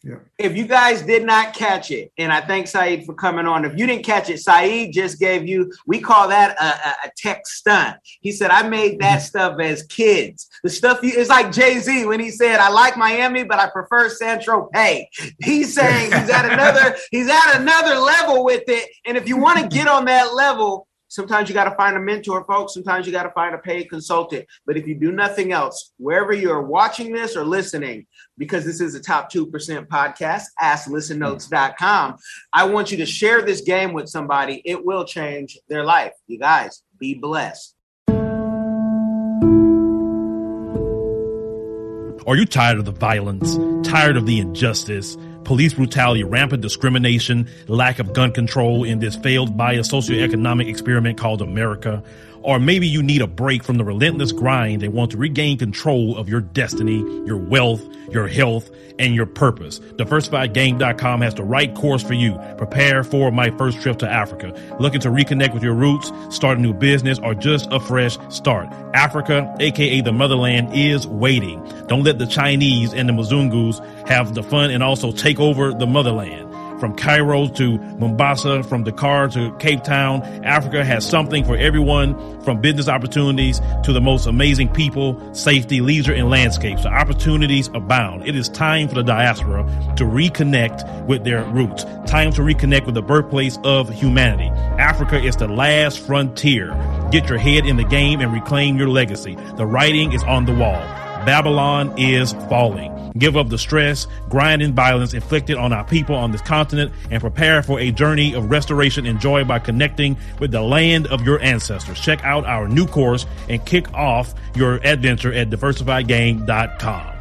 Yeah. 0.04 0.16
If 0.40 0.58
you 0.58 0.66
guys 0.66 1.04
did 1.04 1.24
not 1.24 1.54
catch 1.54 1.92
it, 1.92 2.12
and 2.18 2.34
I 2.34 2.42
thank 2.42 2.68
Saeed 2.68 3.06
for 3.06 3.14
coming 3.14 3.46
on. 3.46 3.66
If 3.66 3.78
you 3.78 3.86
didn't 3.86 4.04
catch 4.04 4.30
it, 4.32 4.40
Saeed 4.40 4.94
just 4.94 5.20
gave 5.20 5.48
you, 5.48 5.72
we 5.86 6.00
call 6.00 6.28
that 6.30 6.58
a, 6.60 6.66
a, 6.66 7.08
a 7.08 7.12
tech 7.16 7.46
stunt. 7.46 7.98
He 8.22 8.32
said, 8.32 8.50
I 8.50 8.68
made 8.68 9.00
that 9.00 9.20
mm-hmm. 9.20 9.26
stuff 9.26 9.60
as 9.60 9.84
kids. 9.84 10.50
The 10.64 10.72
stuff 10.72 11.04
you, 11.04 11.12
it's 11.16 11.30
like 11.30 11.52
Jay 11.52 11.78
Z 11.78 12.06
when 12.06 12.20
he 12.20 12.32
said, 12.32 12.60
I 12.60 12.70
like 12.70 12.98
Miami, 12.98 13.44
but 13.44 13.60
I 13.60 13.70
prefer 13.70 14.10
San 14.10 14.40
Tropez. 14.40 15.06
He's 15.44 15.76
saying 15.76 16.06
he's 16.12 16.30
at 16.30 16.52
another, 16.52 16.96
he's 17.12 17.30
at 17.30 17.60
another 17.60 17.96
level 17.96 18.44
with 18.44 18.64
it. 18.68 18.90
And 19.06 19.18
if 19.18 19.28
you 19.28 19.38
want 19.38 19.60
to 19.60 19.68
get 19.68 19.88
on 19.88 20.06
that 20.06 20.34
level, 20.34 20.88
Sometimes 21.12 21.50
you 21.50 21.54
got 21.54 21.66
to 21.66 21.76
find 21.76 21.98
a 21.98 22.00
mentor, 22.00 22.46
folks. 22.46 22.74
Sometimes 22.74 23.06
you 23.06 23.12
got 23.12 23.24
to 23.24 23.32
find 23.32 23.54
a 23.54 23.58
paid 23.58 23.90
consultant. 23.90 24.46
But 24.66 24.78
if 24.78 24.88
you 24.88 24.96
do 24.96 25.12
nothing 25.12 25.52
else, 25.52 25.92
wherever 25.98 26.32
you're 26.32 26.62
watching 26.62 27.12
this 27.12 27.36
or 27.36 27.44
listening, 27.44 28.08
because 28.42 28.66
this 28.66 28.82
is 28.82 28.96
a 28.96 29.00
top 29.00 29.32
2% 29.32 29.52
podcast, 29.86 30.46
asklistennotes.com, 30.60 32.18
I 32.52 32.64
want 32.64 32.92
you 32.92 32.98
to 32.98 33.06
share 33.06 33.44
this 33.44 33.62
game 33.62 33.94
with 33.94 34.10
somebody. 34.10 34.64
It 34.66 34.84
will 34.84 35.06
change 35.06 35.60
their 35.70 35.86
life. 35.86 36.14
You 36.26 36.40
guys, 36.40 36.82
be 36.98 37.14
blessed. 37.14 37.76
Are 42.26 42.36
you 42.36 42.46
tired 42.46 42.80
of 42.80 42.86
the 42.86 42.92
violence? 42.92 43.58
Tired 43.88 44.18
of 44.18 44.26
the 44.26 44.40
injustice? 44.40 45.18
police 45.44 45.74
brutality, 45.74 46.24
rampant 46.24 46.62
discrimination, 46.62 47.50
lack 47.68 48.00
of 48.00 48.14
gun 48.14 48.32
control 48.32 48.84
in 48.84 49.00
this 49.00 49.16
failed 49.16 49.58
bio-socioeconomic 49.58 50.68
experiment 50.68 51.18
called 51.18 51.42
America. 51.42 52.04
Or 52.44 52.60
maybe 52.60 52.88
you 52.88 53.04
need 53.04 53.22
a 53.22 53.28
break 53.28 53.64
from 53.64 53.78
the 53.78 53.84
relentless 53.84 54.32
grind 54.32 54.84
and 54.84 54.94
want 54.94 55.12
to 55.12 55.18
regain 55.18 55.58
control 55.58 56.18
of 56.18 56.28
your 56.28 56.42
destiny, 56.42 57.00
your 57.26 57.38
wealth, 57.38 57.84
your 58.12 58.28
health, 58.28 58.70
and 59.00 59.16
your 59.16 59.26
purpose. 59.26 59.80
DiversifiedGame.com 59.80 61.22
has 61.22 61.36
the 61.36 61.44
right 61.44 61.74
course 61.74 62.04
for 62.04 62.14
you. 62.14 62.40
Prepare 62.58 63.04
for 63.04 63.32
my 63.32 63.50
first 63.58 63.82
trip 63.82 63.98
to 64.00 64.10
Africa. 64.10 64.54
Looking 64.80 65.02
to 65.02 65.10
reconnect 65.10 65.54
with 65.54 65.64
your 65.64 65.74
roots, 65.74 66.12
start 66.30 66.58
a 66.58 66.62
new 66.62 66.74
business, 66.74 67.20
or 67.20 67.34
just 67.34 67.68
a 67.72 67.80
fresh 67.80 68.18
start. 68.30 68.68
Africa, 68.94 69.54
aka 69.60 70.02
the 70.02 70.12
motherland, 70.12 70.70
is 70.74 71.08
waiting. 71.08 71.64
Don't 71.88 72.04
let 72.04 72.20
the 72.20 72.28
Chinese 72.28 72.94
and 72.94 73.08
the 73.08 73.14
Mzungus 73.14 73.80
have 74.08 74.34
the 74.36 74.44
fun 74.44 74.72
and 74.72 74.84
also 74.84 75.12
take 75.12 75.40
over 75.40 75.74
the 75.74 75.88
motherland 75.88 76.51
from 76.82 76.96
Cairo 76.96 77.48
to 77.48 77.78
Mombasa, 77.78 78.64
from 78.64 78.84
Dakar 78.84 79.30
to 79.30 79.56
Cape 79.60 79.84
Town. 79.84 80.24
Africa 80.44 80.84
has 80.84 81.08
something 81.08 81.46
for 81.46 81.56
everyone 81.56 82.42
from 82.42 82.60
business 82.60 82.90
opportunities 82.90 83.62
to 83.84 83.94
the 83.94 84.02
most 84.02 84.26
amazing 84.26 84.68
people, 84.68 85.34
safety, 85.34 85.80
leisure, 85.80 86.12
and 86.12 86.30
landscapes. 86.30 86.82
The 86.82 86.90
opportunities 86.90 87.70
abound. 87.76 88.28
It 88.28 88.36
is 88.36 88.50
time 88.50 88.90
for 88.90 88.96
the 88.96 89.04
diaspora 89.04 89.64
to 89.98 90.06
reconnect 90.06 91.06
with 91.06 91.24
their 91.24 91.44
roots. 91.44 91.84
Time 92.08 92.34
to 92.34 92.42
reconnect 92.42 92.88
with 92.88 92.96
the 92.96 93.04
birthplace 93.04 93.60
of 93.64 93.88
humanity. 93.88 94.48
Africa 94.80 95.24
is 95.24 95.36
the 95.36 95.48
last 95.48 96.00
frontier. 96.00 96.74
Get 97.12 97.30
your 97.30 97.38
head 97.38 97.68
in 97.68 97.78
the 97.78 97.84
game 97.84 98.22
and 98.22 98.34
reclaim 98.34 98.76
your 98.76 98.90
legacy. 98.90 99.36
The 99.56 99.68
writing 99.68 100.14
is 100.14 100.24
on 100.24 100.46
the 100.46 100.54
wall. 100.56 100.82
Babylon 101.26 101.94
is 101.98 102.34
falling. 102.50 103.12
Give 103.18 103.38
up 103.38 103.50
the 103.50 103.58
stress, 103.58 104.08
grind, 104.30 104.62
and 104.62 104.74
violence 104.74 105.14
inflicted 105.14 105.58
on 105.58 105.74
our 105.74 105.84
people 105.84 106.16
on 106.16 106.32
this 106.32 106.42
continent 106.42 106.94
and 107.10 107.22
prepare 107.22 107.62
for 107.62 107.80
a 107.80 107.92
journey 107.92 108.34
of 108.34 108.50
restoration 108.50 109.06
and 109.06 109.20
joy 109.20 109.44
by 109.44 109.60
connecting 109.60 110.18
with 110.40 110.52
the 110.52 110.62
land 110.62 111.08
of 111.08 111.22
your 111.22 111.42
ancestors. 111.42 112.00
Check 112.00 112.24
out 112.24 112.46
our 112.46 112.68
new 112.68 112.88
course 112.88 113.26
and 113.50 113.64
kick 113.66 113.94
off 113.94 114.34
your 114.56 114.76
adventure 114.86 115.34
at 115.34 115.50
diversifiedgame.com. 115.50 117.21